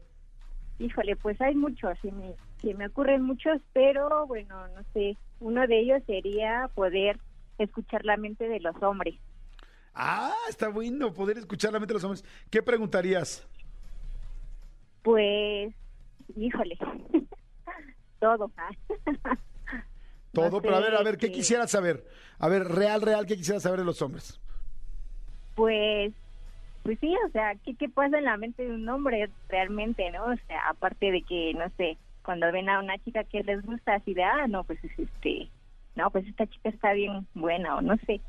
Híjole, 0.78 1.16
pues 1.16 1.40
hay 1.40 1.54
muchos, 1.54 1.98
sí 2.00 2.10
me, 2.10 2.34
sí 2.60 2.74
me 2.74 2.86
ocurren 2.86 3.22
muchos, 3.22 3.60
pero 3.72 4.26
bueno, 4.26 4.66
no 4.68 4.82
sé. 4.94 5.16
Uno 5.40 5.66
de 5.66 5.80
ellos 5.80 6.02
sería 6.06 6.70
poder 6.74 7.18
escuchar 7.58 8.04
la 8.04 8.16
mente 8.16 8.48
de 8.48 8.60
los 8.60 8.74
hombres. 8.82 9.16
Ah, 9.94 10.34
está 10.48 10.68
bueno, 10.68 11.12
poder 11.12 11.38
escuchar 11.38 11.72
la 11.72 11.78
mente 11.78 11.92
de 11.92 11.94
los 11.94 12.04
hombres. 12.04 12.24
¿Qué 12.48 12.62
preguntarías? 12.62 13.46
Pues 15.02 15.74
híjole, 16.36 16.76
todo. 18.20 18.50
todo, 20.32 20.50
no 20.50 20.62
pero 20.62 20.76
a 20.76 20.80
ver, 20.80 20.94
a 20.94 21.02
ver, 21.02 21.18
¿qué 21.18 21.30
quisieras 21.32 21.70
saber? 21.70 22.04
A 22.38 22.48
ver, 22.48 22.64
real, 22.64 23.02
real, 23.02 23.26
¿qué 23.26 23.36
quisieras 23.36 23.62
saber 23.62 23.80
de 23.80 23.86
los 23.86 24.00
hombres? 24.02 24.40
Pues, 25.54 26.12
pues 26.82 26.98
sí, 27.00 27.14
o 27.26 27.30
sea, 27.30 27.54
¿qué, 27.64 27.74
¿qué 27.74 27.88
pasa 27.88 28.18
en 28.18 28.24
la 28.24 28.36
mente 28.36 28.64
de 28.64 28.74
un 28.74 28.88
hombre 28.88 29.30
realmente, 29.48 30.10
no? 30.10 30.24
O 30.24 30.36
sea, 30.46 30.68
aparte 30.68 31.10
de 31.10 31.22
que, 31.22 31.52
no 31.54 31.68
sé, 31.76 31.98
cuando 32.24 32.50
ven 32.52 32.68
a 32.68 32.80
una 32.80 32.98
chica 32.98 33.24
que 33.24 33.42
les 33.42 33.62
gusta, 33.62 33.94
así 33.94 34.14
de, 34.14 34.22
ah, 34.22 34.46
no, 34.48 34.64
pues 34.64 34.78
este, 34.96 35.48
no, 35.96 36.10
pues 36.10 36.26
esta 36.26 36.46
chica 36.46 36.68
está 36.68 36.92
bien 36.92 37.26
buena, 37.34 37.76
o 37.76 37.82
no 37.82 37.96
sé. 38.06 38.20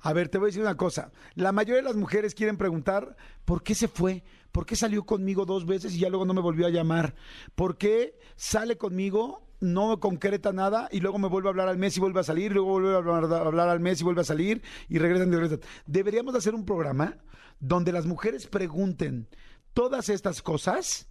A 0.00 0.12
ver, 0.12 0.28
te 0.28 0.38
voy 0.38 0.46
a 0.46 0.48
decir 0.48 0.62
una 0.62 0.76
cosa. 0.76 1.10
La 1.34 1.52
mayoría 1.52 1.82
de 1.82 1.88
las 1.88 1.96
mujeres 1.96 2.34
quieren 2.34 2.56
preguntar 2.56 3.16
por 3.44 3.62
qué 3.62 3.74
se 3.74 3.88
fue, 3.88 4.22
por 4.56 4.64
qué 4.64 4.74
salió 4.74 5.04
conmigo 5.04 5.44
dos 5.44 5.66
veces 5.66 5.94
y 5.94 5.98
ya 5.98 6.08
luego 6.08 6.24
no 6.24 6.32
me 6.32 6.40
volvió 6.40 6.66
a 6.66 6.70
llamar, 6.70 7.14
por 7.54 7.76
qué 7.76 8.18
sale 8.36 8.78
conmigo, 8.78 9.46
no 9.60 10.00
concreta 10.00 10.50
nada 10.50 10.88
y 10.90 11.00
luego 11.00 11.18
me 11.18 11.28
vuelve 11.28 11.48
a 11.48 11.50
hablar 11.50 11.68
al 11.68 11.76
mes 11.76 11.94
y 11.98 12.00
vuelve 12.00 12.20
a 12.20 12.22
salir, 12.22 12.52
luego 12.52 12.70
vuelve 12.70 12.94
a 12.94 12.96
hablar, 12.96 13.68
al 13.68 13.80
mes 13.80 14.00
y 14.00 14.04
vuelve 14.04 14.22
a 14.22 14.24
salir 14.24 14.62
y 14.88 14.96
regresan 14.96 15.28
y 15.28 15.32
regresan. 15.32 15.60
Deberíamos 15.84 16.34
hacer 16.34 16.54
un 16.54 16.64
programa 16.64 17.18
donde 17.60 17.92
las 17.92 18.06
mujeres 18.06 18.46
pregunten 18.46 19.28
todas 19.74 20.08
estas 20.08 20.40
cosas 20.40 21.06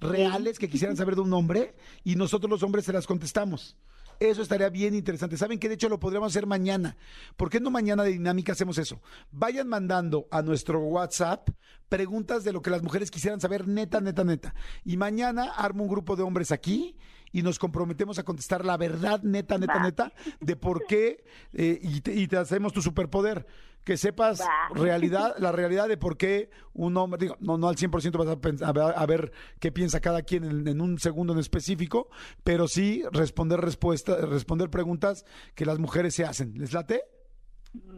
reales 0.00 0.58
que 0.58 0.70
quisieran 0.70 0.96
saber 0.96 1.14
de 1.14 1.20
un 1.20 1.34
hombre 1.34 1.74
y 2.04 2.16
nosotros 2.16 2.48
los 2.48 2.62
hombres 2.62 2.86
se 2.86 2.94
las 2.94 3.06
contestamos. 3.06 3.76
Eso 4.20 4.42
estaría 4.42 4.68
bien 4.68 4.94
interesante. 4.94 5.36
¿Saben 5.36 5.58
que 5.58 5.68
De 5.68 5.74
hecho, 5.74 5.88
lo 5.88 6.00
podríamos 6.00 6.32
hacer 6.32 6.46
mañana. 6.46 6.96
¿Por 7.36 7.50
qué 7.50 7.60
no 7.60 7.70
mañana 7.70 8.02
de 8.02 8.10
dinámica 8.10 8.52
hacemos 8.52 8.78
eso? 8.78 9.00
Vayan 9.30 9.68
mandando 9.68 10.26
a 10.30 10.42
nuestro 10.42 10.80
WhatsApp 10.80 11.48
preguntas 11.88 12.44
de 12.44 12.52
lo 12.52 12.60
que 12.62 12.70
las 12.70 12.82
mujeres 12.82 13.10
quisieran 13.10 13.40
saber, 13.40 13.68
neta, 13.68 14.00
neta, 14.00 14.24
neta. 14.24 14.54
Y 14.84 14.96
mañana 14.96 15.52
armo 15.56 15.84
un 15.84 15.88
grupo 15.88 16.16
de 16.16 16.22
hombres 16.22 16.52
aquí 16.52 16.96
y 17.32 17.42
nos 17.42 17.58
comprometemos 17.58 18.18
a 18.18 18.24
contestar 18.24 18.64
la 18.64 18.76
verdad, 18.76 19.22
neta, 19.22 19.58
neta, 19.58 19.82
neta, 19.82 20.12
de 20.40 20.56
por 20.56 20.86
qué 20.86 21.24
eh, 21.52 21.78
y, 21.82 22.00
te, 22.00 22.14
y 22.14 22.26
te 22.26 22.36
hacemos 22.36 22.72
tu 22.72 22.82
superpoder 22.82 23.46
que 23.84 23.96
sepas 23.96 24.46
realidad, 24.74 25.34
la 25.38 25.52
realidad 25.52 25.88
de 25.88 25.96
por 25.96 26.16
qué 26.16 26.50
un 26.74 26.96
hombre, 26.96 27.18
digo, 27.18 27.36
no, 27.40 27.56
no 27.58 27.68
al 27.68 27.76
100% 27.76 28.18
vas 28.18 28.28
a, 28.28 28.40
pensar, 28.40 28.78
a, 28.78 29.06
ver 29.06 29.32
qué 29.60 29.72
piensa 29.72 30.00
cada 30.00 30.22
quien 30.22 30.68
en, 30.68 30.80
un 30.80 30.98
segundo 30.98 31.32
en 31.32 31.38
específico, 31.38 32.08
pero 32.44 32.68
sí 32.68 33.02
responder 33.12 33.60
respuestas, 33.60 34.28
responder 34.28 34.70
preguntas 34.70 35.24
que 35.54 35.64
las 35.64 35.78
mujeres 35.78 36.14
se 36.14 36.24
hacen. 36.24 36.52
¿Les 36.56 36.72
late? 36.72 37.02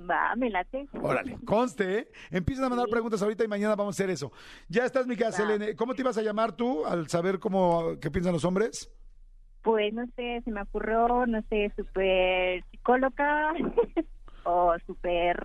Va, 0.08 0.34
me 0.36 0.50
late. 0.50 0.88
Órale, 1.00 1.38
conste, 1.44 1.98
¿eh? 1.98 2.08
Empiezan 2.30 2.64
a 2.64 2.68
mandar 2.68 2.88
preguntas 2.88 3.22
ahorita 3.22 3.44
y 3.44 3.48
mañana 3.48 3.76
vamos 3.76 3.94
a 3.94 3.96
hacer 3.96 4.10
eso. 4.10 4.32
Ya 4.68 4.84
estás, 4.84 5.06
mi 5.06 5.16
casa, 5.16 5.38
Selene. 5.38 5.76
¿Cómo 5.76 5.94
te 5.94 6.02
ibas 6.02 6.18
a 6.18 6.22
llamar 6.22 6.52
tú 6.52 6.84
al 6.84 7.08
saber 7.08 7.38
cómo, 7.38 7.98
qué 8.00 8.10
piensan 8.10 8.32
los 8.32 8.44
hombres? 8.44 8.92
Pues 9.62 9.92
no 9.92 10.06
sé, 10.16 10.40
se 10.44 10.50
me 10.50 10.62
ocurrió, 10.62 11.26
no 11.26 11.42
sé, 11.50 11.72
súper 11.76 12.64
psicóloga. 12.70 13.52
o 14.44 14.74
súper 14.86 15.36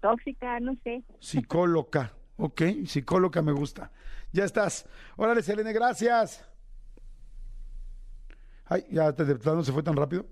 tóxica, 0.00 0.60
no 0.60 0.74
sé. 0.82 1.02
Psicóloga, 1.18 2.12
ok, 2.36 2.62
psicóloga 2.86 3.42
me 3.42 3.52
gusta. 3.52 3.90
Ya 4.32 4.44
estás. 4.44 4.88
Órale, 5.16 5.42
Selene, 5.42 5.72
gracias. 5.72 6.46
Ay, 8.66 8.84
ya 8.90 9.12
te 9.12 9.24
no 9.24 9.64
se 9.64 9.72
fue 9.72 9.82
tan 9.82 9.96
rápido. 9.96 10.26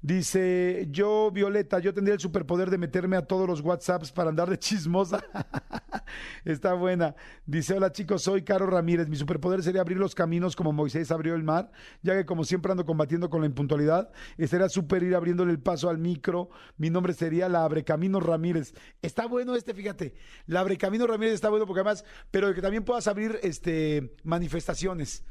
Dice, 0.00 0.86
yo, 0.92 1.32
Violeta, 1.32 1.80
yo 1.80 1.92
tendría 1.92 2.14
el 2.14 2.20
superpoder 2.20 2.70
de 2.70 2.78
meterme 2.78 3.16
a 3.16 3.26
todos 3.26 3.48
los 3.48 3.60
WhatsApps 3.62 4.12
para 4.12 4.30
andar 4.30 4.48
de 4.48 4.56
chismosa. 4.56 5.24
Está 6.44 6.74
buena. 6.74 7.16
Dice, 7.46 7.74
hola 7.74 7.90
chicos, 7.90 8.22
soy 8.22 8.42
Caro 8.42 8.66
Ramírez. 8.66 9.08
Mi 9.08 9.16
superpoder 9.16 9.60
sería 9.60 9.80
abrir 9.80 9.98
los 9.98 10.14
caminos 10.14 10.54
como 10.54 10.72
Moisés 10.72 11.10
abrió 11.10 11.34
el 11.34 11.42
mar, 11.42 11.72
ya 12.00 12.14
que 12.14 12.24
como 12.24 12.44
siempre 12.44 12.70
ando 12.70 12.86
combatiendo 12.86 13.28
con 13.28 13.40
la 13.40 13.48
impuntualidad, 13.48 14.12
estaría 14.36 14.68
súper 14.68 15.02
ir 15.02 15.16
abriéndole 15.16 15.50
el 15.50 15.58
paso 15.58 15.90
al 15.90 15.98
micro. 15.98 16.48
Mi 16.76 16.90
nombre 16.90 17.12
sería 17.12 17.48
la 17.48 17.64
Abrecamino 17.64 18.20
Ramírez. 18.20 18.74
Está 19.02 19.26
bueno 19.26 19.56
este, 19.56 19.74
fíjate. 19.74 20.14
La 20.46 20.60
Abrecamino 20.60 21.08
Ramírez 21.08 21.34
está 21.34 21.48
bueno 21.48 21.66
porque 21.66 21.80
además, 21.80 22.04
pero 22.30 22.54
que 22.54 22.62
también 22.62 22.84
puedas 22.84 23.08
abrir 23.08 23.40
este 23.42 24.14
manifestaciones. 24.22 25.24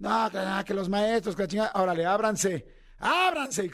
No, 0.00 0.28
que, 0.28 0.38
que 0.64 0.74
los 0.74 0.88
maestros, 0.88 1.36
que 1.36 1.42
la 1.42 1.48
chingada. 1.48 1.72
Órale, 1.76 2.04
ábranse 2.04 2.75
ábranse, 2.98 3.70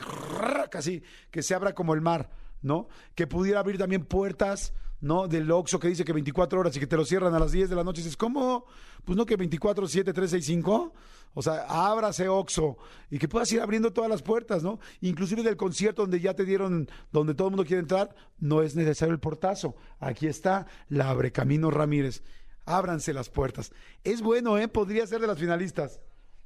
casi 0.71 1.03
que 1.31 1.43
se 1.43 1.55
abra 1.55 1.75
como 1.75 1.95
el 1.95 2.01
mar. 2.01 2.31
¿no? 2.63 2.89
Que 3.15 3.27
pudiera 3.27 3.61
abrir 3.61 3.77
también 3.77 4.05
puertas, 4.05 4.73
¿no? 5.01 5.27
Del 5.27 5.51
Oxxo 5.51 5.81
que 5.81 5.89
dice 5.89 6.05
que 6.05 6.13
24 6.13 6.61
horas 6.61 6.77
y 6.77 6.81
que 6.81 6.87
te 6.87 6.97
lo 6.97 7.05
cierran 7.05 7.35
a 7.35 7.39
las 7.39 7.53
10 7.53 7.69
de 7.69 7.77
la 7.77 7.85
noche. 7.85 8.01
Y 8.01 8.05
dices, 8.05 8.17
¿cómo? 8.17 8.65
Pues 9.05 9.19
no 9.19 9.27
que 9.27 9.37
24, 9.37 9.87
7, 9.87 10.13
3, 10.13 10.31
6, 10.31 10.47
5. 10.47 10.93
O 11.35 11.43
sea, 11.43 11.65
ábrase 11.67 12.29
Oxxo 12.29 12.77
y 13.11 13.19
que 13.19 13.27
puedas 13.27 13.51
ir 13.53 13.61
abriendo 13.61 13.93
todas 13.93 14.09
las 14.09 14.23
puertas, 14.23 14.63
¿no? 14.63 14.79
Inclusive 15.01 15.43
del 15.43 15.57
concierto 15.57 16.03
donde 16.03 16.21
ya 16.21 16.35
te 16.35 16.45
dieron, 16.45 16.89
donde 17.11 17.35
todo 17.35 17.49
el 17.49 17.53
mundo 17.53 17.65
quiere 17.65 17.81
entrar, 17.81 18.15
no 18.39 18.63
es 18.63 18.77
necesario 18.77 19.13
el 19.13 19.21
portazo. 19.21 19.75
Aquí 19.99 20.27
está 20.27 20.67
la 20.89 21.11
Abre 21.11 21.33
Camino 21.33 21.71
Ramírez. 21.71 22.23
Ábranse 22.65 23.13
las 23.13 23.29
puertas. 23.29 23.73
Es 24.05 24.23
bueno, 24.23 24.57
¿eh? 24.57 24.69
Podría 24.69 25.07
ser 25.07 25.21
de 25.21 25.27
las 25.27 25.39
finalistas. 25.39 26.01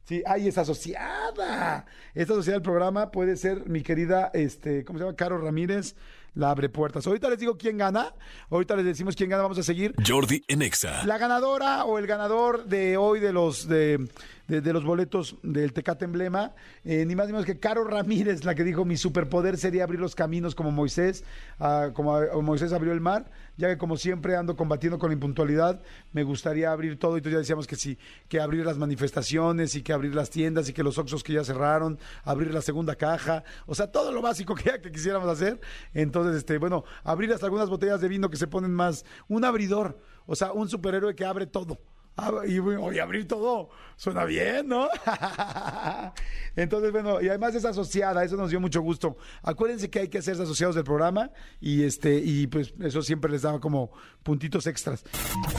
Sí, 0.06 0.22
ahí 0.24 0.46
es 0.46 0.56
asociada. 0.56 1.84
Esta 2.14 2.32
asociada 2.34 2.58
del 2.58 2.62
programa 2.62 3.10
puede 3.10 3.36
ser 3.36 3.68
mi 3.68 3.82
querida, 3.82 4.30
este, 4.34 4.84
¿cómo 4.84 5.00
se 5.00 5.04
llama? 5.04 5.16
Caro 5.16 5.38
Ramírez, 5.38 5.96
la 6.36 6.50
abre 6.50 6.68
puertas. 6.68 7.04
Ahorita 7.06 7.28
les 7.28 7.40
digo 7.40 7.58
quién 7.58 7.76
gana. 7.76 8.14
Ahorita 8.50 8.76
les 8.76 8.84
decimos 8.84 9.16
quién 9.16 9.28
gana. 9.28 9.42
Vamos 9.42 9.58
a 9.58 9.62
seguir. 9.64 9.92
Jordi 10.06 10.44
en 10.46 10.62
Exa. 10.62 11.04
La 11.04 11.18
ganadora 11.18 11.84
o 11.84 11.98
el 11.98 12.06
ganador 12.06 12.66
de 12.66 12.96
hoy 12.96 13.18
de 13.18 13.32
los 13.32 13.66
de, 13.66 14.08
de- 14.46 14.60
de 14.60 14.72
los 14.72 14.84
boletos 14.84 15.36
del 15.42 15.72
Tecate 15.72 16.04
Emblema, 16.04 16.52
eh, 16.84 17.04
ni 17.04 17.16
más 17.16 17.26
ni 17.26 17.32
menos 17.32 17.44
que 17.46 17.58
Caro 17.58 17.82
Ramírez, 17.84 18.44
la 18.44 18.54
que 18.54 18.62
dijo 18.62 18.84
mi 18.84 18.96
superpoder 18.96 19.56
sería 19.58 19.82
abrir 19.82 19.98
los 19.98 20.14
caminos 20.14 20.54
como 20.54 20.70
Moisés, 20.70 21.24
ah, 21.58 21.88
como 21.94 22.20
Moisés 22.42 22.72
abrió 22.72 22.92
el 22.92 23.00
mar, 23.00 23.28
ya 23.56 23.68
que 23.68 23.76
como 23.78 23.96
siempre 23.96 24.36
ando 24.36 24.54
combatiendo 24.56 24.98
con 24.98 25.08
la 25.10 25.14
impuntualidad, 25.14 25.80
me 26.12 26.22
gustaría 26.22 26.70
abrir 26.70 26.98
todo 26.98 27.14
y 27.16 27.18
entonces 27.18 27.32
ya 27.32 27.38
decíamos 27.40 27.66
que 27.66 27.74
sí, 27.76 27.98
que 28.28 28.38
abrir 28.40 28.64
las 28.64 28.76
manifestaciones 28.78 29.74
y 29.74 29.82
que 29.82 29.92
abrir 29.92 30.14
las 30.14 30.30
tiendas 30.30 30.68
y 30.68 30.72
que 30.72 30.82
los 30.82 30.98
Oxxos 30.98 31.24
que 31.24 31.32
ya 31.32 31.42
cerraron, 31.44 31.98
abrir 32.24 32.52
la 32.52 32.60
segunda 32.60 32.94
caja, 32.96 33.42
o 33.66 33.74
sea, 33.74 33.90
todo 33.90 34.12
lo 34.12 34.20
básico 34.22 34.54
que, 34.54 34.64
ya 34.64 34.80
que 34.80 34.92
quisiéramos 34.92 35.28
hacer. 35.28 35.60
Entonces, 35.94 36.25
este, 36.34 36.58
bueno, 36.58 36.84
abrir 37.04 37.32
hasta 37.32 37.46
algunas 37.46 37.68
botellas 37.68 38.00
de 38.00 38.08
vino 38.08 38.30
que 38.30 38.36
se 38.36 38.46
ponen 38.46 38.72
más, 38.72 39.04
un 39.28 39.44
abridor, 39.44 40.00
o 40.26 40.34
sea, 40.34 40.52
un 40.52 40.68
superhéroe 40.68 41.14
que 41.14 41.24
abre 41.24 41.46
todo. 41.46 41.78
Ah, 42.18 42.32
y 42.46 42.98
abrir 42.98 43.28
todo 43.28 43.68
suena 43.96 44.24
bien, 44.24 44.68
¿no? 44.68 44.88
Entonces, 46.56 46.90
bueno, 46.90 47.20
y 47.20 47.28
además 47.28 47.54
es 47.54 47.66
asociada, 47.66 48.24
eso 48.24 48.36
nos 48.36 48.48
dio 48.48 48.58
mucho 48.58 48.80
gusto. 48.80 49.18
Acuérdense 49.42 49.90
que 49.90 49.98
hay 49.98 50.08
que 50.08 50.18
hacerse 50.18 50.42
asociados 50.42 50.74
del 50.74 50.84
programa 50.84 51.30
y 51.60 51.82
este 51.82 52.18
y 52.18 52.46
pues 52.46 52.72
eso 52.80 53.02
siempre 53.02 53.30
les 53.30 53.42
daba 53.42 53.60
como 53.60 53.90
puntitos 54.22 54.66
extras. 54.66 55.04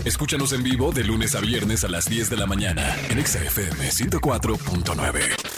Escúchanos 0.04 0.52
en 0.52 0.64
vivo 0.64 0.92
de 0.92 1.04
lunes 1.04 1.36
a 1.36 1.42
viernes 1.42 1.84
a 1.84 1.90
las 1.90 2.10
10 2.10 2.32
de 2.32 2.38
la 2.38 2.48
mañana 2.48 2.96
en 3.12 3.20
Exa 3.20 3.40
FM 3.44 3.90
104.9. 3.90 5.57